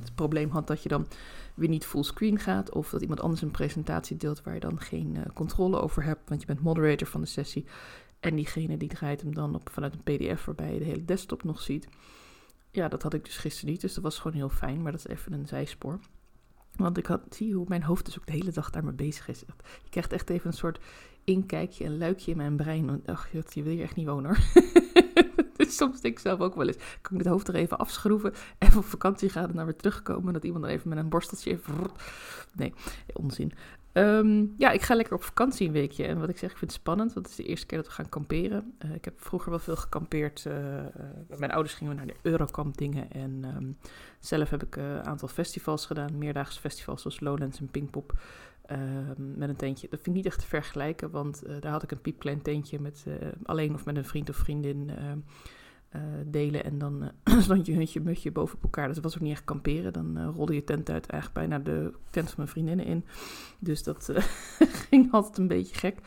het 0.00 0.14
probleem 0.14 0.50
had 0.50 0.66
dat 0.66 0.82
je 0.82 0.88
dan 0.88 1.06
weer 1.54 1.68
niet 1.68 1.86
fullscreen 1.86 2.38
gaat. 2.38 2.72
Of 2.72 2.90
dat 2.90 3.00
iemand 3.00 3.20
anders 3.20 3.42
een 3.42 3.50
presentatie 3.50 4.16
deelt 4.16 4.42
waar 4.42 4.54
je 4.54 4.60
dan 4.60 4.80
geen 4.80 5.16
controle 5.34 5.80
over 5.80 6.04
hebt. 6.04 6.28
Want 6.28 6.40
je 6.40 6.46
bent 6.46 6.62
moderator 6.62 7.06
van 7.06 7.20
de 7.20 7.26
sessie. 7.26 7.64
En 8.20 8.36
diegene 8.36 8.76
die 8.76 8.88
draait 8.88 9.20
hem 9.20 9.34
dan 9.34 9.54
op 9.54 9.70
vanuit 9.72 9.94
een 9.94 10.16
PDF 10.16 10.44
waarbij 10.44 10.72
je 10.72 10.78
de 10.78 10.84
hele 10.84 11.04
desktop 11.04 11.44
nog 11.44 11.60
ziet. 11.60 11.88
Ja, 12.70 12.88
dat 12.88 13.02
had 13.02 13.14
ik 13.14 13.24
dus 13.24 13.36
gisteren 13.36 13.70
niet. 13.70 13.80
Dus 13.80 13.94
dat 13.94 14.02
was 14.02 14.18
gewoon 14.18 14.36
heel 14.36 14.48
fijn. 14.48 14.82
Maar 14.82 14.92
dat 14.92 15.04
is 15.06 15.16
even 15.16 15.32
een 15.32 15.46
zijspoor. 15.46 15.98
Want 16.76 16.98
ik 16.98 17.06
had, 17.06 17.20
zie 17.30 17.54
hoe 17.54 17.64
mijn 17.68 17.82
hoofd 17.82 18.04
dus 18.04 18.18
ook 18.18 18.26
de 18.26 18.32
hele 18.32 18.50
dag 18.50 18.70
daarmee 18.70 18.92
bezig 18.92 19.28
is. 19.28 19.40
Je 19.82 19.90
krijgt 19.90 20.12
echt 20.12 20.30
even 20.30 20.46
een 20.46 20.56
soort 20.56 20.78
inkijkje, 21.24 21.84
een 21.84 21.98
luikje 21.98 22.30
in 22.30 22.36
mijn 22.36 22.56
brein. 22.56 23.02
Ach, 23.06 23.32
je 23.32 23.62
wil 23.62 23.72
hier 23.72 23.82
echt 23.82 23.96
niet 23.96 24.06
wonen 24.06 24.30
hoor. 24.30 24.62
dus 25.56 25.76
soms 25.76 26.00
denk 26.00 26.14
ik 26.14 26.20
zelf 26.20 26.40
ook 26.40 26.54
wel 26.54 26.66
eens, 26.66 26.76
kan 27.00 27.12
ik 27.12 27.18
het 27.18 27.32
hoofd 27.32 27.48
er 27.48 27.54
even 27.54 27.78
afschroeven, 27.78 28.32
even 28.58 28.78
op 28.78 28.84
vakantie 28.84 29.28
gaan 29.28 29.48
en 29.48 29.56
dan 29.56 29.64
weer 29.64 29.76
terugkomen. 29.76 30.32
Dat 30.32 30.44
iemand 30.44 30.64
dan 30.64 30.72
even 30.72 30.88
met 30.88 30.98
een 30.98 31.08
borsteltje. 31.08 31.58
Nee, 32.52 32.74
onzin. 33.12 33.52
Um, 33.96 34.54
ja, 34.58 34.70
ik 34.70 34.82
ga 34.82 34.94
lekker 34.94 35.14
op 35.14 35.22
vakantie 35.22 35.66
een 35.66 35.72
weekje. 35.72 36.04
En 36.04 36.18
wat 36.18 36.28
ik 36.28 36.38
zeg, 36.38 36.50
ik 36.50 36.56
vind 36.56 36.70
het 36.70 36.80
spannend, 36.80 37.12
want 37.12 37.26
het 37.26 37.38
is 37.38 37.44
de 37.44 37.50
eerste 37.50 37.66
keer 37.66 37.78
dat 37.78 37.86
we 37.86 37.92
gaan 37.92 38.08
kamperen. 38.08 38.74
Uh, 38.84 38.94
ik 38.94 39.04
heb 39.04 39.20
vroeger 39.20 39.50
wel 39.50 39.58
veel 39.58 39.76
gekampeerd. 39.76 40.44
Uh, 40.46 40.54
uh, 40.54 40.84
mijn 41.38 41.50
ouders 41.50 41.74
gingen 41.74 41.96
naar 41.96 42.06
de 42.06 42.16
Eurocamp 42.22 42.76
dingen. 42.76 43.10
En 43.10 43.44
um, 43.56 43.76
zelf 44.18 44.50
heb 44.50 44.62
ik 44.62 44.76
een 44.76 45.04
aantal 45.04 45.28
festivals 45.28 45.86
gedaan. 45.86 46.18
Meerdaagse 46.18 46.60
festivals 46.60 47.02
zoals 47.02 47.20
Lowlands 47.20 47.60
en 47.60 47.68
Pinkpop. 47.70 48.12
Ehm, 48.66 49.38
met 49.38 49.48
een 49.48 49.56
tentje. 49.56 49.88
Dat 49.90 50.00
vind 50.02 50.16
ik 50.16 50.22
niet 50.22 50.32
echt 50.32 50.40
te 50.40 50.46
vergelijken, 50.46 51.10
want 51.10 51.42
daar 51.60 51.72
had 51.72 51.82
ik 51.82 51.90
een 51.90 52.00
piepklein 52.00 52.42
tentje 52.42 52.80
met 52.80 53.04
alleen 53.42 53.74
of 53.74 53.84
met 53.84 53.96
een 53.96 54.04
vriend 54.04 54.28
of 54.28 54.36
vriendin 54.36 54.90
delen. 56.26 56.64
En 56.64 56.78
dan 56.78 57.10
stond 57.38 57.66
je 57.66 57.72
huntje 57.72 58.00
mutje 58.00 58.30
boven 58.30 58.56
op 58.56 58.62
elkaar. 58.62 58.86
Dus 58.86 58.94
dat 58.94 59.04
was 59.04 59.14
ook 59.14 59.22
niet 59.22 59.32
echt 59.32 59.44
kamperen. 59.44 59.92
Dan 59.92 60.32
rolde 60.32 60.54
je 60.54 60.64
tent 60.64 60.90
uit 60.90 61.06
eigenlijk 61.06 61.48
bijna 61.48 61.64
de 61.64 61.92
tent 62.10 62.26
van 62.26 62.34
mijn 62.36 62.48
vriendinnen 62.48 62.86
in. 62.86 63.04
Dus 63.58 63.82
dat 63.82 64.12
ging 64.88 65.12
altijd 65.12 65.38
een 65.38 65.48
beetje 65.48 65.74
gek. 65.74 65.98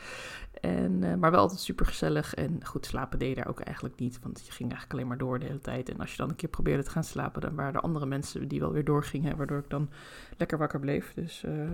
En, 0.60 1.02
uh, 1.02 1.14
maar 1.14 1.30
wel 1.30 1.40
altijd 1.40 1.60
super 1.60 1.86
gezellig. 1.86 2.34
En 2.34 2.64
goed, 2.64 2.86
slapen 2.86 3.18
deed 3.18 3.28
je 3.28 3.34
daar 3.34 3.48
ook 3.48 3.60
eigenlijk 3.60 3.98
niet. 3.98 4.18
Want 4.22 4.46
je 4.46 4.52
ging 4.52 4.70
eigenlijk 4.70 4.92
alleen 4.92 5.06
maar 5.06 5.18
door 5.18 5.38
de 5.38 5.46
hele 5.46 5.60
tijd. 5.60 5.88
En 5.88 6.00
als 6.00 6.10
je 6.10 6.16
dan 6.16 6.28
een 6.28 6.36
keer 6.36 6.48
probeerde 6.48 6.82
te 6.82 6.90
gaan 6.90 7.04
slapen, 7.04 7.40
dan 7.40 7.54
waren 7.54 7.74
er 7.74 7.80
andere 7.80 8.06
mensen 8.06 8.48
die 8.48 8.60
wel 8.60 8.72
weer 8.72 8.84
doorgingen. 8.84 9.36
Waardoor 9.36 9.58
ik 9.58 9.70
dan 9.70 9.90
lekker 10.36 10.58
wakker 10.58 10.80
bleef. 10.80 11.14
Dus 11.14 11.42
uh, 11.44 11.70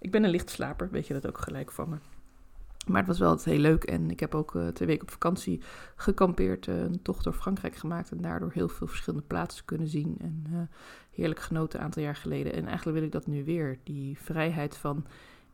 ik 0.00 0.10
ben 0.10 0.24
een 0.24 0.30
lichtslaper, 0.30 0.90
weet 0.90 1.06
je 1.06 1.14
dat 1.14 1.26
ook 1.26 1.38
gelijk 1.38 1.72
van 1.72 1.88
me. 1.88 1.96
Maar 2.86 2.98
het 2.98 3.06
was 3.06 3.18
wel 3.18 3.38
heel 3.42 3.58
leuk. 3.58 3.84
En 3.84 4.10
ik 4.10 4.20
heb 4.20 4.34
ook 4.34 4.54
uh, 4.54 4.68
twee 4.68 4.88
weken 4.88 5.02
op 5.02 5.10
vakantie 5.10 5.62
gekampeerd. 5.96 6.66
Uh, 6.66 6.80
een 6.80 7.02
tocht 7.02 7.24
door 7.24 7.32
Frankrijk 7.32 7.76
gemaakt. 7.76 8.10
En 8.10 8.20
daardoor 8.20 8.50
heel 8.52 8.68
veel 8.68 8.86
verschillende 8.86 9.26
plaatsen 9.26 9.64
kunnen 9.64 9.88
zien. 9.88 10.16
En 10.20 10.44
uh, 10.52 10.58
heerlijk 11.10 11.40
genoten 11.40 11.78
een 11.78 11.84
aantal 11.84 12.02
jaar 12.02 12.16
geleden. 12.16 12.52
En 12.52 12.66
eigenlijk 12.66 12.96
wil 12.96 13.06
ik 13.06 13.12
dat 13.12 13.26
nu 13.26 13.44
weer. 13.44 13.78
Die 13.84 14.18
vrijheid 14.18 14.76
van 14.76 15.06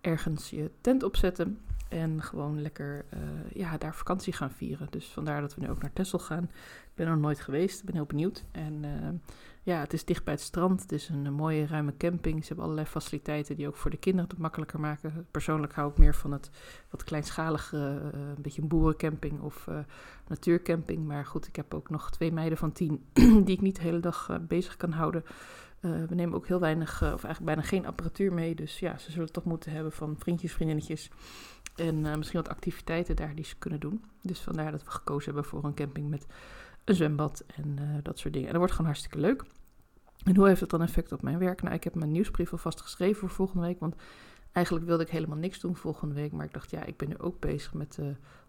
ergens 0.06 0.50
je 0.50 0.70
tent 0.80 1.02
opzetten. 1.02 1.58
En 1.88 2.22
gewoon 2.22 2.62
lekker 2.62 3.04
uh, 3.14 3.20
ja, 3.52 3.78
daar 3.78 3.94
vakantie 3.94 4.32
gaan 4.32 4.50
vieren. 4.50 4.86
Dus 4.90 5.06
vandaar 5.06 5.40
dat 5.40 5.54
we 5.54 5.60
nu 5.60 5.70
ook 5.70 5.82
naar 5.82 5.92
Texel 5.92 6.18
gaan. 6.18 6.42
Ik 6.42 6.94
ben 6.94 7.06
er 7.06 7.12
nog 7.12 7.22
nooit 7.22 7.40
geweest, 7.40 7.84
ben 7.84 7.94
heel 7.94 8.04
benieuwd. 8.04 8.44
En 8.50 8.84
uh, 8.84 9.08
ja, 9.62 9.80
het 9.80 9.92
is 9.92 10.04
dicht 10.04 10.24
bij 10.24 10.32
het 10.32 10.42
strand. 10.42 10.82
Het 10.82 10.92
is 10.92 11.08
een, 11.08 11.32
mooie 11.32 11.66
ruime 11.66 11.96
camping. 11.96 12.40
Ze 12.40 12.46
hebben 12.46 12.64
allerlei 12.64 12.88
faciliteiten 12.88 13.56
die 13.56 13.66
ook 13.66 13.76
voor 13.76 13.90
de 13.90 13.96
kinderen 13.96 14.30
het 14.30 14.38
makkelijker 14.38 14.80
maken. 14.80 15.26
Persoonlijk 15.30 15.72
hou 15.72 15.90
ik 15.90 15.98
meer 15.98 16.14
van 16.14 16.32
het 16.32 16.50
wat 16.90 17.04
kleinschalige, 17.04 17.76
uh, 17.76 18.20
een 18.20 18.42
beetje 18.42 18.62
een 18.62 18.68
boerencamping 18.68 19.40
of 19.40 19.68
natuurcamping. 20.28 21.06
Maar 21.06 21.26
goed, 21.26 21.46
ik 21.46 21.56
heb 21.56 21.74
ook 21.74 21.90
nog 21.90 22.10
twee 22.10 22.32
meiden 22.32 22.58
van 22.58 22.72
tien 22.72 23.04
die 23.44 23.54
ik 23.54 23.60
niet 23.60 23.76
de 23.76 23.82
hele 23.82 24.00
dag 24.00 24.38
bezig 24.48 24.76
kan 24.76 24.92
houden. 24.92 25.24
Uh, 25.86 26.04
we 26.04 26.14
nemen 26.14 26.34
ook 26.34 26.46
heel 26.46 26.60
weinig, 26.60 27.02
uh, 27.02 27.12
of 27.12 27.24
eigenlijk 27.24 27.44
bijna 27.44 27.62
geen 27.62 27.86
apparatuur 27.86 28.32
mee. 28.32 28.54
Dus 28.54 28.78
ja, 28.78 28.98
ze 28.98 29.10
zullen 29.10 29.32
toch 29.32 29.44
moeten 29.44 29.72
hebben 29.72 29.92
van 29.92 30.16
vriendjes, 30.18 30.52
vriendinnetjes. 30.52 31.10
En 31.76 32.04
uh, 32.04 32.14
misschien 32.14 32.40
wat 32.42 32.48
activiteiten 32.48 33.16
daar 33.16 33.34
die 33.34 33.44
ze 33.44 33.56
kunnen 33.58 33.80
doen. 33.80 34.04
Dus 34.22 34.40
vandaar 34.40 34.70
dat 34.70 34.84
we 34.84 34.90
gekozen 34.90 35.32
hebben 35.32 35.50
voor 35.50 35.64
een 35.64 35.74
camping 35.74 36.08
met 36.08 36.26
een 36.84 36.94
zwembad 36.94 37.44
en 37.56 37.78
dat 38.02 38.18
soort 38.18 38.32
dingen. 38.32 38.46
En 38.46 38.52
dat 38.52 38.60
wordt 38.60 38.76
gewoon 38.76 38.90
hartstikke 38.90 39.20
leuk. 39.20 39.44
En 40.24 40.36
hoe 40.36 40.46
heeft 40.46 40.60
dat 40.60 40.70
dan 40.70 40.82
effect 40.82 41.12
op 41.12 41.22
mijn 41.22 41.38
werk? 41.38 41.62
Nou, 41.62 41.74
ik 41.74 41.84
heb 41.84 41.94
mijn 41.94 42.12
nieuwsbrief 42.12 42.52
alvast 42.52 42.80
geschreven 42.80 43.20
voor 43.20 43.30
volgende 43.30 43.66
week. 43.66 43.80
Want 43.80 43.94
eigenlijk 44.52 44.86
wilde 44.86 45.02
ik 45.02 45.10
helemaal 45.10 45.38
niks 45.38 45.60
doen 45.60 45.76
volgende 45.76 46.14
week. 46.14 46.32
Maar 46.32 46.44
ik 46.44 46.52
dacht, 46.52 46.70
ja, 46.70 46.84
ik 46.84 46.96
ben 46.96 47.08
nu 47.08 47.18
ook 47.18 47.40
bezig 47.40 47.74
met 47.74 47.98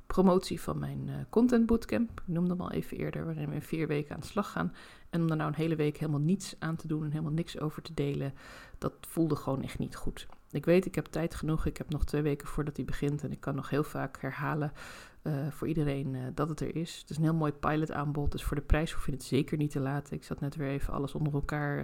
promotie 0.08 0.62
van 0.62 0.80
mijn 0.80 1.28
content 1.30 1.66
bootcamp. 1.66 2.10
Ik 2.10 2.34
noemde 2.34 2.50
hem 2.50 2.62
al 2.62 2.72
even 2.72 2.98
eerder, 2.98 3.26
waarin 3.26 3.50
we 3.50 3.56
in 3.56 3.62
vier 3.62 3.88
weken 3.88 4.16
aan 4.16 4.22
de 4.22 4.28
slag 4.28 4.52
gaan. 4.52 4.74
En 5.10 5.22
om 5.22 5.30
er 5.30 5.36
nou 5.36 5.50
een 5.50 5.56
hele 5.56 5.76
week 5.76 5.98
helemaal 5.98 6.20
niets 6.20 6.56
aan 6.60 6.76
te 6.76 6.88
doen 6.88 7.04
en 7.04 7.12
helemaal 7.12 7.32
niks 7.32 7.60
over 7.60 7.82
te 7.82 7.94
delen, 7.94 8.34
dat 8.78 8.94
voelde 9.02 9.36
gewoon 9.36 9.64
echt 9.64 9.80
niet 9.80 9.96
goed. 9.96 10.28
Ik 10.52 10.66
weet, 10.66 10.86
ik 10.86 10.96
heb 10.96 11.06
tijd 11.06 11.36
genoeg. 11.36 11.66
Ik 11.66 11.78
heb 11.78 11.90
nog 11.90 12.06
twee 12.06 12.22
weken 12.22 12.48
voordat 12.48 12.76
hij 12.76 12.86
begint. 12.86 13.24
En 13.24 13.32
ik 13.32 13.40
kan 13.40 13.56
nog 13.56 13.70
heel 13.70 13.84
vaak 13.84 14.22
herhalen 14.22 14.72
uh, 15.24 15.34
voor 15.50 15.68
iedereen 15.68 16.14
uh, 16.14 16.22
dat 16.34 16.50
het 16.50 16.60
er 16.60 16.76
is. 16.76 16.98
Het 16.98 17.10
is 17.10 17.18
een 17.18 17.24
heel 17.24 17.34
mooi 17.34 17.52
pilotaanbod. 17.52 18.32
Dus 18.32 18.44
voor 18.44 18.58
de 18.58 18.64
prijs 18.64 18.92
hoef 18.92 19.06
je 19.06 19.12
het 19.12 19.24
zeker 19.24 19.58
niet 19.58 19.72
te 19.72 19.80
laten. 19.80 20.16
Ik 20.16 20.24
zat 20.24 20.40
net 20.40 20.56
weer 20.56 20.70
even 20.70 20.94
alles 20.94 21.14
onder 21.14 21.34
elkaar 21.34 21.84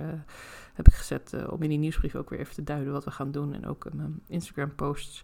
heb 0.73 0.87
ik 0.87 0.93
gezet. 0.93 1.35
om 1.49 1.61
in 1.61 1.69
die 1.69 1.77
nieuwsbrief 1.77 2.15
ook 2.15 2.29
weer 2.29 2.39
even 2.39 2.55
te 2.55 2.63
duiden 2.63 2.93
wat 2.93 3.05
we 3.05 3.11
gaan 3.11 3.31
doen. 3.31 3.53
En 3.53 3.67
ook 3.67 3.93
mijn 3.93 4.21
Instagram 4.27 4.75
posts. 4.75 5.23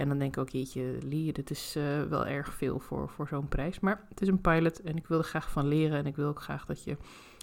En 0.00 0.08
dan 0.08 0.18
denk 0.18 0.36
ik 0.36 0.40
ook, 0.40 0.48
jeetje, 0.48 0.98
Lee, 1.02 1.32
dit 1.32 1.50
is 1.50 1.76
wel 2.08 2.26
erg 2.26 2.54
veel 2.54 2.78
voor, 2.78 3.08
voor 3.08 3.28
zo'n 3.28 3.48
prijs. 3.48 3.80
Maar 3.80 4.04
het 4.08 4.20
is 4.20 4.28
een 4.28 4.40
pilot 4.40 4.80
en 4.80 4.96
ik 4.96 5.06
wil 5.06 5.18
er 5.18 5.24
graag 5.24 5.50
van 5.50 5.68
leren. 5.68 5.98
En 5.98 6.06
ik 6.06 6.16
wil 6.16 6.28
ook 6.28 6.42
graag 6.42 6.66
dat 6.66 6.84
je 6.84 6.96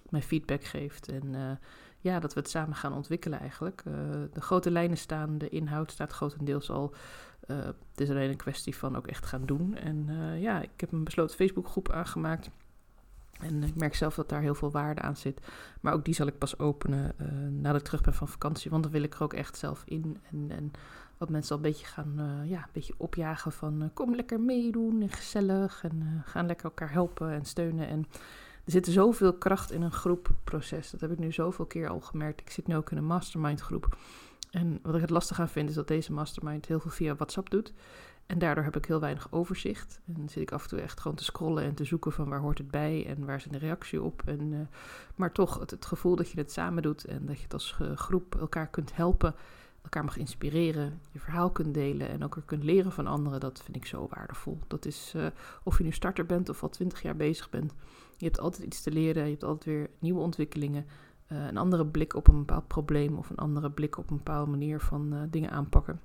mij 0.09 0.21
feedback 0.21 0.63
geeft. 0.63 1.09
En 1.09 1.33
uh, 1.33 1.51
ja, 1.99 2.19
dat 2.19 2.33
we 2.33 2.39
het 2.39 2.49
samen 2.49 2.75
gaan 2.75 2.93
ontwikkelen 2.93 3.39
eigenlijk. 3.39 3.83
Uh, 3.87 3.93
de 4.33 4.41
grote 4.41 4.71
lijnen 4.71 4.97
staan, 4.97 5.37
de 5.37 5.49
inhoud 5.49 5.91
staat 5.91 6.11
grotendeels 6.11 6.69
al. 6.69 6.93
Het 7.47 8.01
is 8.01 8.09
alleen 8.09 8.29
een 8.29 8.37
kwestie 8.37 8.75
van 8.75 8.97
ook 8.97 9.07
echt 9.07 9.25
gaan 9.25 9.45
doen. 9.45 9.75
En 9.75 10.09
ja, 10.39 10.61
ik 10.61 10.69
heb 10.77 10.91
een 10.91 11.03
besloten 11.03 11.35
Facebookgroep 11.35 11.91
aangemaakt. 11.91 12.49
En 13.39 13.63
ik 13.63 13.75
merk 13.75 13.95
zelf 13.95 14.15
dat 14.15 14.29
daar 14.29 14.41
heel 14.41 14.55
veel 14.55 14.71
waarde 14.71 15.01
aan 15.01 15.17
zit. 15.17 15.41
Maar 15.81 15.93
ook 15.93 16.05
die 16.05 16.13
zal 16.13 16.27
ik 16.27 16.37
pas 16.37 16.59
openen 16.59 17.15
nadat 17.61 17.79
ik 17.79 17.85
terug 17.85 18.01
ben 18.01 18.13
van 18.13 18.27
vakantie. 18.27 18.71
Want 18.71 18.83
dan 18.83 18.91
wil 18.91 19.03
ik 19.03 19.13
er 19.13 19.23
ook 19.23 19.33
echt 19.33 19.57
zelf 19.57 19.83
in. 19.85 20.17
En, 20.31 20.45
en 20.49 20.71
wat 21.17 21.29
mensen 21.29 21.51
al 21.55 21.63
een 21.63 21.69
beetje 21.69 21.85
gaan 21.85 22.43
ja, 22.45 22.57
een 22.57 22.69
beetje 22.71 22.93
opjagen 22.97 23.51
van 23.51 23.91
kom 23.93 24.15
lekker 24.15 24.39
meedoen 24.39 25.01
en 25.01 25.09
gezellig. 25.09 25.83
En 25.83 26.23
gaan 26.25 26.45
lekker 26.45 26.65
elkaar 26.65 26.91
helpen 26.91 27.31
en 27.31 27.45
steunen. 27.45 27.87
En 27.87 28.05
er 28.65 28.71
zit 28.71 28.85
zoveel 28.85 29.33
kracht 29.33 29.71
in 29.71 29.81
een 29.81 29.91
groepproces. 29.91 30.91
Dat 30.91 31.01
heb 31.01 31.11
ik 31.11 31.19
nu 31.19 31.31
zoveel 31.31 31.65
keer 31.65 31.89
al 31.89 31.99
gemerkt. 31.99 32.41
Ik 32.41 32.49
zit 32.49 32.67
nu 32.67 32.75
ook 32.75 32.91
in 32.91 32.97
een 32.97 33.05
mastermind 33.05 33.61
groep. 33.61 33.97
En 34.51 34.79
wat 34.81 34.95
ik 34.95 35.01
het 35.01 35.09
lastig 35.09 35.39
aan 35.39 35.49
vind 35.49 35.69
is 35.69 35.75
dat 35.75 35.87
deze 35.87 36.13
mastermind 36.13 36.65
heel 36.65 36.79
veel 36.79 36.91
via 36.91 37.15
WhatsApp 37.15 37.49
doet. 37.49 37.73
En 38.27 38.39
daardoor 38.39 38.63
heb 38.63 38.75
ik 38.75 38.85
heel 38.85 38.99
weinig 38.99 39.31
overzicht. 39.31 39.99
En 40.15 40.29
zit 40.29 40.41
ik 40.41 40.51
af 40.51 40.63
en 40.63 40.69
toe 40.69 40.81
echt 40.81 40.99
gewoon 40.99 41.17
te 41.17 41.23
scrollen 41.23 41.63
en 41.63 41.73
te 41.73 41.83
zoeken 41.83 42.11
van 42.11 42.29
waar 42.29 42.39
hoort 42.39 42.57
het 42.57 42.71
bij 42.71 43.05
en 43.05 43.25
waar 43.25 43.35
is 43.35 43.43
de 43.43 43.57
reactie 43.57 44.01
op. 44.01 44.23
En, 44.25 44.51
uh, 44.51 44.59
maar 45.15 45.31
toch, 45.31 45.59
het, 45.59 45.85
gevoel 45.85 46.15
dat 46.15 46.29
je 46.29 46.37
het 46.39 46.51
samen 46.51 46.83
doet 46.83 47.05
en 47.05 47.25
dat 47.25 47.37
je 47.37 47.43
het 47.43 47.53
als 47.53 47.77
uh, 47.81 47.95
groep 47.95 48.35
elkaar 48.35 48.67
kunt 48.67 48.95
helpen, 48.95 49.35
elkaar 49.83 50.03
mag 50.03 50.17
inspireren, 50.17 51.01
je 51.11 51.19
verhaal 51.19 51.51
kunt 51.51 51.73
delen 51.73 52.09
en 52.09 52.23
ook 52.23 52.35
er 52.35 52.41
kunt 52.41 52.63
leren 52.63 52.91
van 52.91 53.07
anderen, 53.07 53.39
dat 53.39 53.61
vind 53.63 53.77
ik 53.77 53.85
zo 53.85 54.07
waardevol. 54.09 54.59
Dat 54.67 54.85
is 54.85 55.13
uh, 55.15 55.25
of 55.63 55.77
je 55.77 55.83
nu 55.83 55.91
starter 55.91 56.25
bent 56.25 56.49
of 56.49 56.63
al 56.63 56.69
twintig 56.69 57.01
jaar 57.01 57.15
bezig 57.15 57.49
bent. 57.49 57.73
Je 58.17 58.25
hebt 58.25 58.39
altijd 58.39 58.65
iets 58.65 58.81
te 58.81 58.91
leren, 58.91 59.23
je 59.23 59.29
hebt 59.29 59.43
altijd 59.43 59.65
weer 59.65 59.89
nieuwe 59.99 60.19
ontwikkelingen. 60.19 60.85
Een 61.27 61.57
andere 61.57 61.85
blik 61.85 62.15
op 62.15 62.27
een 62.27 62.37
bepaald 62.37 62.67
probleem 62.67 63.17
of 63.17 63.29
een 63.29 63.37
andere 63.37 63.71
blik 63.71 63.97
op 63.97 64.09
een 64.09 64.17
bepaalde 64.17 64.51
manier 64.51 64.79
van 64.79 65.27
dingen 65.29 65.51
aanpakken. 65.51 66.01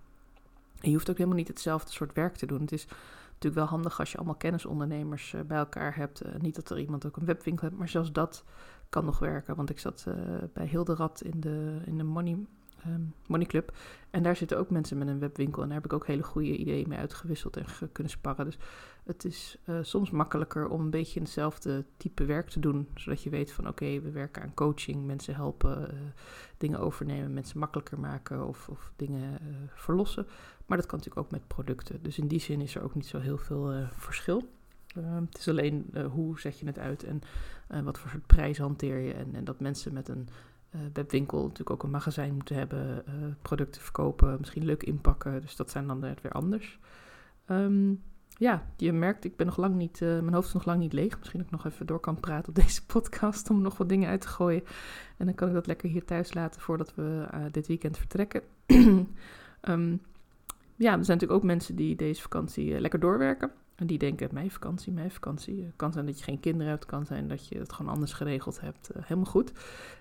Je 0.82 0.92
hoeft 0.92 1.10
ook 1.10 1.16
helemaal 1.16 1.38
niet 1.38 1.48
hetzelfde 1.48 1.92
soort 1.92 2.12
werk 2.12 2.36
te 2.36 2.46
doen. 2.46 2.60
Het 2.60 2.72
is 2.72 2.86
natuurlijk 3.26 3.54
wel 3.54 3.64
handig 3.64 3.98
als 3.98 4.10
je 4.10 4.16
allemaal 4.16 4.34
kennisondernemers 4.34 5.32
uh, 5.32 5.40
bij 5.40 5.58
elkaar 5.58 5.96
hebt. 5.96 6.22
niet 6.40 6.54
dat 6.54 6.70
er 6.70 6.78
iemand 6.78 7.06
ook 7.06 7.16
een 7.16 7.24
webwinkel 7.24 7.66
heeft, 7.66 7.78
maar 7.78 7.88
zelfs 7.88 8.12
dat 8.12 8.44
kan 8.88 9.04
nog 9.04 9.18
werken. 9.18 9.56
Want 9.56 9.70
ik 9.70 9.78
zat 9.78 10.06
bij 10.52 10.66
Hilderad 10.66 11.20
in 11.20 11.40
de, 11.40 11.80
in 11.84 11.98
de 11.98 12.04
Money 12.04 12.46
um, 12.86 13.14
Money 13.26 13.46
Club. 13.46 13.72
En 14.10 14.22
daar 14.22 14.36
zitten 14.36 14.58
ook 14.58 14.70
mensen 14.70 14.98
met 14.98 15.08
een 15.08 15.18
webwinkel. 15.18 15.62
En 15.62 15.68
daar 15.68 15.76
heb 15.76 15.86
ik 15.86 15.92
ook 15.92 16.06
hele 16.06 16.22
goede 16.22 16.56
ideeën 16.56 16.88
mee 16.88 16.98
uitgewisseld 16.98 17.56
en 17.56 17.64
kunnen 17.92 18.12
sparren. 18.12 18.44
Dus 18.44 18.58
het 19.04 19.24
is 19.24 19.58
uh, 19.66 19.78
soms 19.82 20.10
makkelijker 20.10 20.68
om 20.68 20.80
een 20.80 20.90
beetje 20.90 21.20
hetzelfde 21.20 21.84
type 21.96 22.24
werk 22.24 22.48
te 22.48 22.60
doen. 22.60 22.88
Zodat 22.94 23.22
je 23.22 23.30
weet 23.30 23.52
van 23.52 23.68
oké, 23.68 24.00
we 24.00 24.10
werken 24.10 24.42
aan 24.42 24.54
coaching, 24.54 25.06
mensen 25.06 25.34
helpen, 25.34 25.80
uh, 25.80 26.00
dingen 26.58 26.78
overnemen, 26.78 27.34
mensen 27.34 27.58
makkelijker 27.58 28.00
maken 28.00 28.46
of, 28.46 28.68
of 28.68 28.92
dingen 28.96 29.38
uh, 29.42 29.56
verlossen. 29.74 30.26
Maar 30.72 30.80
dat 30.80 30.90
kan 30.90 30.98
natuurlijk 30.98 31.26
ook 31.26 31.32
met 31.32 31.46
producten. 31.46 32.02
Dus 32.02 32.18
in 32.18 32.28
die 32.28 32.40
zin 32.40 32.60
is 32.60 32.74
er 32.74 32.82
ook 32.82 32.94
niet 32.94 33.06
zo 33.06 33.18
heel 33.18 33.38
veel 33.38 33.72
verschil. 33.92 34.42
Ehm, 34.86 35.24
het 35.24 35.38
is 35.38 35.48
alleen 35.48 35.94
hoe 36.10 36.40
zet 36.40 36.58
je 36.58 36.66
het 36.66 36.78
uit 36.78 37.04
en 37.04 37.20
wat 37.84 37.98
voor 37.98 38.10
soort 38.10 38.26
prijs 38.26 38.58
hanteer 38.58 38.98
je. 38.98 39.12
En, 39.12 39.34
en 39.34 39.44
dat 39.44 39.60
mensen 39.60 39.92
met 39.92 40.08
een 40.08 40.28
webwinkel 40.92 41.42
natuurlijk 41.42 41.70
ook 41.70 41.82
een 41.82 41.90
magazijn 41.90 42.34
moeten 42.34 42.56
hebben, 42.56 43.04
producten 43.42 43.82
verkopen, 43.82 44.36
misschien 44.38 44.64
leuk 44.64 44.82
inpakken. 44.82 45.40
Dus 45.40 45.56
dat 45.56 45.70
zijn 45.70 45.86
dan 45.86 45.98
net 45.98 46.20
weer 46.20 46.32
anders. 46.32 46.78
Um, 47.50 48.02
ja, 48.28 48.66
je 48.76 48.92
merkt, 48.92 49.24
ik 49.24 49.36
ben 49.36 49.46
nog 49.46 49.56
lang 49.56 49.74
niet, 49.74 50.00
mijn 50.00 50.34
hoofd 50.34 50.46
is 50.46 50.54
nog 50.54 50.64
lang 50.64 50.80
niet 50.80 50.92
leeg. 50.92 51.18
Misschien 51.18 51.38
dat 51.38 51.48
ik 51.48 51.54
nog 51.54 51.66
even 51.66 51.86
door 51.86 52.00
kan 52.00 52.20
praten 52.20 52.48
op 52.48 52.54
deze 52.64 52.86
podcast 52.86 53.50
om 53.50 53.62
nog 53.62 53.76
wat 53.76 53.88
dingen 53.88 54.08
uit 54.08 54.20
te 54.20 54.28
gooien. 54.28 54.62
En 55.16 55.26
dan 55.26 55.34
kan 55.34 55.48
ik 55.48 55.54
dat 55.54 55.66
lekker 55.66 55.88
hier 55.88 56.04
thuis 56.04 56.34
laten 56.34 56.60
voordat 56.60 56.94
we 56.94 57.26
dit 57.50 57.66
weekend 57.66 57.98
vertrekken. 57.98 58.42
um, 59.68 60.00
ja, 60.82 60.98
er 60.98 61.04
zijn 61.04 61.18
natuurlijk 61.18 61.32
ook 61.32 61.42
mensen 61.42 61.76
die 61.76 61.96
deze 61.96 62.22
vakantie 62.22 62.80
lekker 62.80 63.00
doorwerken. 63.00 63.50
En 63.74 63.86
die 63.86 63.98
denken, 63.98 64.28
mijn 64.32 64.50
vakantie, 64.50 64.92
mijn 64.92 65.10
vakantie. 65.10 65.64
Het 65.64 65.76
kan 65.76 65.92
zijn 65.92 66.06
dat 66.06 66.18
je 66.18 66.24
geen 66.24 66.40
kinderen 66.40 66.68
hebt, 66.68 66.86
kan 66.86 67.06
zijn 67.06 67.28
dat 67.28 67.48
je 67.48 67.58
het 67.58 67.72
gewoon 67.72 67.92
anders 67.92 68.12
geregeld 68.12 68.60
hebt. 68.60 68.90
Uh, 68.96 69.02
helemaal 69.02 69.30
goed. 69.30 69.52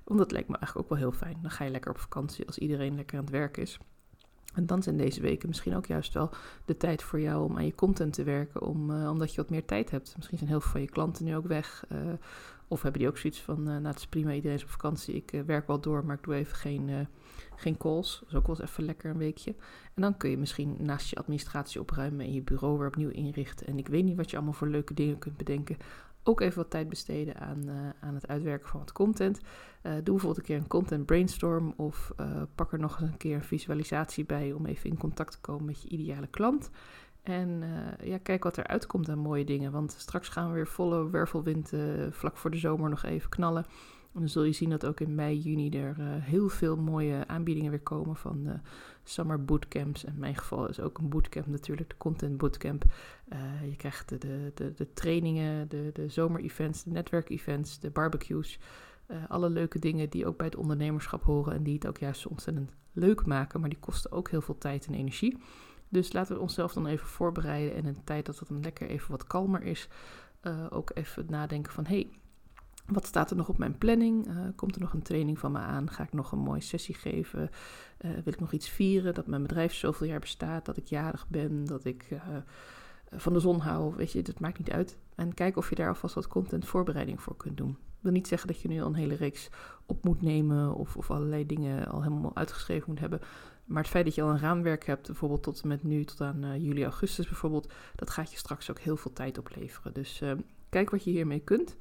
Want 0.03 0.19
dat 0.19 0.31
lijkt 0.31 0.49
me 0.49 0.57
eigenlijk 0.57 0.85
ook 0.85 0.99
wel 0.99 1.09
heel 1.09 1.17
fijn. 1.17 1.37
Dan 1.41 1.51
ga 1.51 1.63
je 1.63 1.71
lekker 1.71 1.91
op 1.91 1.97
vakantie 1.97 2.45
als 2.45 2.57
iedereen 2.57 2.95
lekker 2.95 3.17
aan 3.17 3.23
het 3.23 3.33
werk 3.33 3.57
is. 3.57 3.79
En 4.53 4.65
dan 4.65 4.83
zijn 4.83 4.97
deze 4.97 5.21
weken 5.21 5.47
misschien 5.47 5.75
ook 5.75 5.85
juist 5.85 6.13
wel 6.13 6.29
de 6.65 6.77
tijd 6.77 7.03
voor 7.03 7.19
jou 7.19 7.43
om 7.43 7.57
aan 7.57 7.65
je 7.65 7.75
content 7.75 8.13
te 8.13 8.23
werken, 8.23 8.61
om, 8.61 8.89
uh, 8.89 9.09
omdat 9.09 9.29
je 9.31 9.41
wat 9.41 9.49
meer 9.49 9.65
tijd 9.65 9.91
hebt. 9.91 10.13
Misschien 10.15 10.37
zijn 10.37 10.49
heel 10.49 10.61
veel 10.61 10.71
van 10.71 10.81
je 10.81 10.89
klanten 10.89 11.25
nu 11.25 11.35
ook 11.35 11.47
weg. 11.47 11.85
Uh, 11.91 11.97
of 12.67 12.81
hebben 12.81 12.99
die 12.99 13.09
ook 13.09 13.17
zoiets 13.17 13.41
van, 13.41 13.59
uh, 13.59 13.65
nou 13.65 13.85
het 13.85 13.97
is 13.97 14.07
prima, 14.07 14.33
iedereen 14.33 14.57
is 14.57 14.63
op 14.63 14.69
vakantie, 14.69 15.15
ik 15.15 15.43
werk 15.45 15.67
wel 15.67 15.79
door, 15.79 16.05
maar 16.05 16.15
ik 16.15 16.23
doe 16.23 16.35
even 16.35 16.55
geen, 16.55 17.07
geen 17.55 17.77
calls. 17.77 18.19
Dat 18.19 18.29
is 18.29 18.35
ook 18.35 18.47
wel 18.47 18.59
eens 18.59 18.69
even 18.69 18.83
lekker 18.83 19.09
een 19.11 19.17
weekje. 19.17 19.55
En 19.93 20.01
dan 20.01 20.17
kun 20.17 20.29
je 20.29 20.37
misschien 20.37 20.75
naast 20.79 21.09
je 21.09 21.15
administratie 21.15 21.81
opruimen 21.81 22.25
en 22.25 22.33
je 22.33 22.41
bureau 22.41 22.77
weer 22.77 22.87
opnieuw 22.87 23.09
inrichten. 23.09 23.67
En 23.67 23.77
ik 23.77 23.87
weet 23.87 24.03
niet 24.03 24.17
wat 24.17 24.29
je 24.29 24.35
allemaal 24.35 24.53
voor 24.53 24.67
leuke 24.67 24.93
dingen 24.93 25.19
kunt 25.19 25.37
bedenken 25.37 25.77
ook 26.23 26.41
even 26.41 26.57
wat 26.57 26.69
tijd 26.69 26.89
besteden 26.89 27.39
aan, 27.39 27.61
uh, 27.65 27.89
aan 27.99 28.15
het 28.15 28.27
uitwerken 28.27 28.69
van 28.69 28.79
wat 28.79 28.91
content. 28.91 29.39
Uh, 29.83 29.91
doe 29.93 30.01
bijvoorbeeld 30.03 30.37
een 30.37 30.43
keer 30.43 30.57
een 30.57 30.67
content 30.67 31.05
brainstorm 31.05 31.73
of 31.75 32.11
uh, 32.19 32.41
pak 32.55 32.71
er 32.71 32.79
nog 32.79 32.99
eens 32.99 33.09
een 33.09 33.17
keer 33.17 33.35
een 33.35 33.43
visualisatie 33.43 34.25
bij 34.25 34.53
om 34.53 34.65
even 34.65 34.89
in 34.89 34.97
contact 34.97 35.31
te 35.31 35.39
komen 35.39 35.65
met 35.65 35.81
je 35.81 35.89
ideale 35.89 36.27
klant. 36.27 36.69
En 37.21 37.63
ja, 38.03 38.17
kijk 38.17 38.43
wat 38.43 38.57
er 38.57 38.67
uitkomt 38.67 39.09
aan 39.09 39.17
mooie 39.17 39.45
dingen. 39.45 39.71
Want 39.71 39.91
straks 39.91 40.29
gaan 40.29 40.47
we 40.47 40.53
weer 40.53 40.67
volle 40.67 41.09
wervelwind 41.09 41.73
vlak 42.09 42.37
voor 42.37 42.51
de 42.51 42.57
zomer 42.57 42.89
nog 42.89 43.03
even 43.03 43.29
knallen. 43.29 43.65
En 44.13 44.19
dan 44.19 44.29
zul 44.29 44.43
je 44.43 44.51
zien 44.51 44.69
dat 44.69 44.85
ook 44.85 44.99
in 44.99 45.15
mei, 45.15 45.39
juni 45.39 45.69
er 45.69 45.95
heel 46.21 46.49
veel 46.49 46.77
mooie 46.77 47.27
aanbiedingen 47.27 47.71
weer 47.71 47.79
komen 47.79 48.15
van 48.15 48.61
summer 49.03 49.45
bootcamps. 49.45 50.03
In 50.03 50.13
mijn 50.17 50.35
geval 50.35 50.69
is 50.69 50.79
ook 50.79 50.97
een 50.97 51.09
bootcamp 51.09 51.47
natuurlijk, 51.47 51.89
de 51.89 51.97
content 51.97 52.37
bootcamp. 52.37 52.83
je 53.69 53.75
krijgt 53.75 54.09
de, 54.09 54.51
de, 54.53 54.73
de, 54.73 54.93
trainingen, 54.93 55.69
de, 55.69 55.89
de 55.93 56.09
zomer-events, 56.09 56.83
de 56.83 56.91
netwerk-events, 56.91 57.79
de 57.79 57.89
barbecues. 57.89 58.59
alle 59.27 59.49
leuke 59.49 59.79
dingen 59.79 60.09
die 60.09 60.25
ook 60.25 60.37
bij 60.37 60.45
het 60.45 60.55
ondernemerschap 60.55 61.23
horen 61.23 61.53
en 61.53 61.63
die 61.63 61.73
het 61.73 61.87
ook 61.87 61.97
juist 61.97 62.27
ontzettend 62.27 62.71
leuk 62.93 63.25
maken, 63.25 63.59
maar 63.59 63.69
die 63.69 63.79
kosten 63.79 64.11
ook 64.11 64.29
heel 64.29 64.41
veel 64.41 64.57
tijd 64.57 64.85
en 64.87 64.93
energie. 64.93 65.37
Dus 65.89 66.13
laten 66.13 66.35
we 66.35 66.41
onszelf 66.41 66.73
dan 66.73 66.87
even 66.87 67.07
voorbereiden 67.07 67.75
en 67.75 67.85
in 67.85 67.93
de 67.93 68.03
tijd 68.03 68.25
dat 68.25 68.39
het 68.39 68.47
dan 68.47 68.61
lekker 68.61 68.87
even 68.87 69.11
wat 69.11 69.27
kalmer 69.27 69.63
is, 69.63 69.87
uh, 70.41 70.65
ook 70.69 70.91
even 70.93 71.25
nadenken 71.29 71.73
van 71.73 71.85
hey, 71.85 72.09
wat 72.85 73.05
staat 73.05 73.29
er 73.29 73.35
nog 73.35 73.49
op 73.49 73.57
mijn 73.57 73.77
planning? 73.77 74.27
Uh, 74.27 74.35
komt 74.55 74.75
er 74.75 74.81
nog 74.81 74.93
een 74.93 75.01
training 75.01 75.39
van 75.39 75.51
me 75.51 75.59
aan? 75.59 75.89
Ga 75.89 76.03
ik 76.03 76.13
nog 76.13 76.31
een 76.31 76.39
mooie 76.39 76.61
sessie 76.61 76.95
geven? 76.95 77.49
Uh, 78.05 78.11
wil 78.11 78.33
ik 78.33 78.39
nog 78.39 78.51
iets 78.51 78.69
vieren 78.69 79.13
dat 79.13 79.27
mijn 79.27 79.41
bedrijf 79.41 79.73
zoveel 79.73 80.07
jaar 80.07 80.19
bestaat, 80.19 80.65
dat 80.65 80.77
ik 80.77 80.85
jarig 80.85 81.27
ben, 81.27 81.65
dat 81.65 81.85
ik 81.85 82.07
van 83.11 83.33
de 83.33 83.39
zon 83.39 83.59
hou? 83.59 83.95
Weet 83.95 84.11
je, 84.11 84.21
dat 84.21 84.39
maakt 84.39 84.57
niet 84.57 84.71
uit. 84.71 84.97
En 85.15 85.33
kijk 85.33 85.57
of 85.57 85.69
je 85.69 85.75
daar 85.75 85.87
alvast 85.87 86.15
wat 86.15 86.27
content 86.27 86.65
voorbereiding 86.65 87.21
voor 87.21 87.37
kunt 87.37 87.57
doen 87.57 87.77
wil 88.01 88.11
niet 88.11 88.27
zeggen 88.27 88.47
dat 88.47 88.61
je 88.61 88.67
nu 88.67 88.81
al 88.81 88.87
een 88.87 88.93
hele 88.93 89.15
reeks 89.15 89.49
op 89.85 90.03
moet 90.03 90.21
nemen 90.21 90.75
of, 90.75 90.97
of 90.97 91.11
allerlei 91.11 91.45
dingen 91.45 91.87
al 91.87 92.01
helemaal 92.03 92.35
uitgeschreven 92.35 92.89
moet 92.89 92.99
hebben. 92.99 93.21
Maar 93.65 93.81
het 93.81 93.91
feit 93.91 94.05
dat 94.05 94.15
je 94.15 94.21
al 94.21 94.29
een 94.29 94.39
raamwerk 94.39 94.85
hebt, 94.85 95.07
bijvoorbeeld 95.07 95.43
tot 95.43 95.61
en 95.61 95.67
met 95.67 95.83
nu, 95.83 96.03
tot 96.03 96.21
aan 96.21 96.61
juli, 96.61 96.83
augustus 96.83 97.27
bijvoorbeeld, 97.27 97.73
dat 97.95 98.09
gaat 98.09 98.31
je 98.31 98.37
straks 98.37 98.69
ook 98.69 98.79
heel 98.79 98.97
veel 98.97 99.13
tijd 99.13 99.37
opleveren. 99.37 99.93
Dus 99.93 100.21
kijk 100.69 100.89
wat 100.89 101.03
je 101.03 101.11
hiermee 101.11 101.39
kunt. 101.39 101.75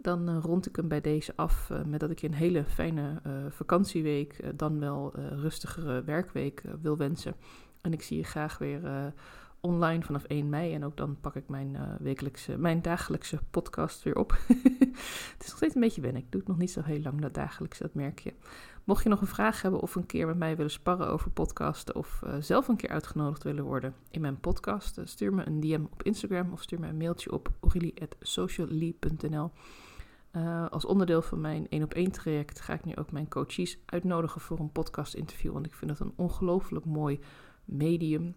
Dan 0.00 0.28
uh, 0.28 0.38
rond 0.42 0.66
ik 0.66 0.76
hem 0.76 0.88
bij 0.88 1.00
deze 1.00 1.32
af 1.36 1.72
met 1.86 2.00
dat 2.00 2.10
ik 2.10 2.18
je 2.18 2.26
een 2.26 2.34
hele 2.34 2.64
fijne 2.64 3.22
vakantieweek, 3.48 4.58
dan 4.58 4.80
wel 4.80 5.12
rustigere 5.16 6.02
werkweek 6.02 6.62
wil 6.82 6.96
wensen. 6.96 7.34
En 7.80 7.92
ik 7.92 8.02
zie 8.02 8.16
je 8.16 8.24
graag 8.24 8.58
weer 8.58 9.12
online 9.60 10.02
vanaf 10.02 10.24
1 10.24 10.48
mei. 10.48 10.74
En 10.74 10.84
ook 10.84 10.96
dan 10.96 11.20
pak 11.20 11.34
ik 11.34 11.48
mijn, 11.48 11.76
mijn 12.56 12.82
dagelijkse 12.82 13.38
podcast 13.50 14.02
weer 14.02 14.16
op. 14.16 14.30
het 15.32 15.42
is 15.42 15.48
nog 15.48 15.56
steeds 15.56 15.74
een 15.74 15.80
beetje 15.80 16.00
wennen. 16.00 16.22
Ik 16.22 16.32
doe 16.32 16.40
het 16.40 16.48
nog 16.48 16.58
niet 16.58 16.70
zo 16.70 16.82
heel 16.82 17.00
lang, 17.00 17.20
dat 17.20 17.34
dagelijks, 17.34 17.78
dat 17.78 17.94
merk 17.94 18.18
je. 18.18 18.32
Mocht 18.88 19.02
je 19.02 19.08
nog 19.08 19.20
een 19.20 19.26
vraag 19.26 19.62
hebben 19.62 19.80
of 19.80 19.94
een 19.94 20.06
keer 20.06 20.26
met 20.26 20.36
mij 20.36 20.56
willen 20.56 20.70
sparren 20.70 21.08
over 21.08 21.30
podcasten... 21.30 21.94
of 21.94 22.20
uh, 22.24 22.34
zelf 22.40 22.68
een 22.68 22.76
keer 22.76 22.88
uitgenodigd 22.88 23.42
willen 23.42 23.64
worden 23.64 23.94
in 24.10 24.20
mijn 24.20 24.40
podcast... 24.40 24.98
Uh, 24.98 25.06
stuur 25.06 25.34
me 25.34 25.46
een 25.46 25.60
DM 25.60 25.84
op 25.90 26.02
Instagram 26.02 26.52
of 26.52 26.62
stuur 26.62 26.80
me 26.80 26.88
een 26.88 26.96
mailtje 26.96 27.32
op 27.32 27.48
aurelie.socially.nl. 27.60 29.50
als 30.70 30.84
onderdeel 30.84 31.22
van 31.22 31.40
mijn 31.40 31.68
1 31.68 31.82
op 31.82 31.94
1 31.94 32.10
traject 32.10 32.60
ga 32.60 32.72
ik 32.72 32.84
nu 32.84 32.96
ook 32.96 33.12
mijn 33.12 33.28
coaches 33.28 33.78
uitnodigen 33.86 34.40
voor 34.40 34.58
een 34.58 34.72
podcast 34.72 35.14
interview. 35.14 35.52
Want 35.52 35.66
ik 35.66 35.74
vind 35.74 35.90
het 35.90 36.00
een 36.00 36.12
ongelooflijk 36.16 36.84
mooi 36.84 37.20
medium 37.64 38.34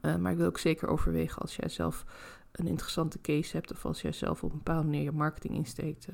maar 0.00 0.32
ik 0.32 0.38
wil 0.38 0.46
ook 0.46 0.58
zeker 0.58 0.88
overwegen 0.88 1.42
als 1.42 1.56
jij 1.56 1.68
zelf 1.68 2.04
een 2.52 2.66
interessante 2.66 3.20
case 3.20 3.56
hebt 3.56 3.72
of 3.72 3.84
als 3.84 4.02
jij 4.02 4.12
zelf 4.12 4.42
op 4.42 4.50
een 4.50 4.56
bepaalde 4.56 4.84
manier 4.84 5.02
je 5.02 5.12
marketing 5.12 5.54
insteekt. 5.54 6.08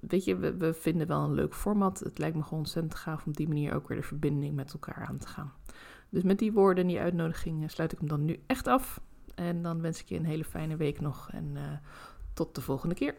Weet 0.00 0.24
je, 0.24 0.36
we, 0.36 0.56
we, 0.56 0.74
vinden 0.74 1.06
wel 1.06 1.24
een 1.24 1.34
leuk 1.34 1.54
format. 1.54 2.00
Het 2.00 2.18
lijkt 2.18 2.36
me 2.36 2.42
gewoon 2.42 2.58
ontzettend 2.58 2.94
gaaf 2.94 3.24
om 3.24 3.28
op 3.28 3.36
die 3.36 3.48
manier 3.48 3.74
ook 3.74 3.88
weer 3.88 3.96
de 3.96 4.06
verbinding 4.06 4.54
met 4.54 4.72
elkaar 4.72 5.06
aan 5.08 5.18
te 5.18 5.28
gaan. 5.28 5.52
Dus 6.08 6.22
met 6.22 6.38
die 6.38 6.52
woorden 6.52 6.84
en 6.84 6.90
die 6.90 7.00
uitnodiging 7.00 7.70
sluit 7.70 7.92
ik 7.92 7.98
hem 7.98 8.08
dan 8.08 8.24
nu 8.24 8.40
echt 8.46 8.66
af. 8.66 9.00
En 9.34 9.62
dan 9.62 9.80
wens 9.80 10.00
ik 10.00 10.08
je 10.08 10.16
een 10.16 10.24
hele 10.24 10.44
fijne 10.44 10.76
week 10.76 11.00
nog 11.00 11.30
en 11.30 11.54
uh, 11.54 11.62
tot 12.32 12.54
de 12.54 12.60
volgende 12.60 12.94
keer. 12.94 13.14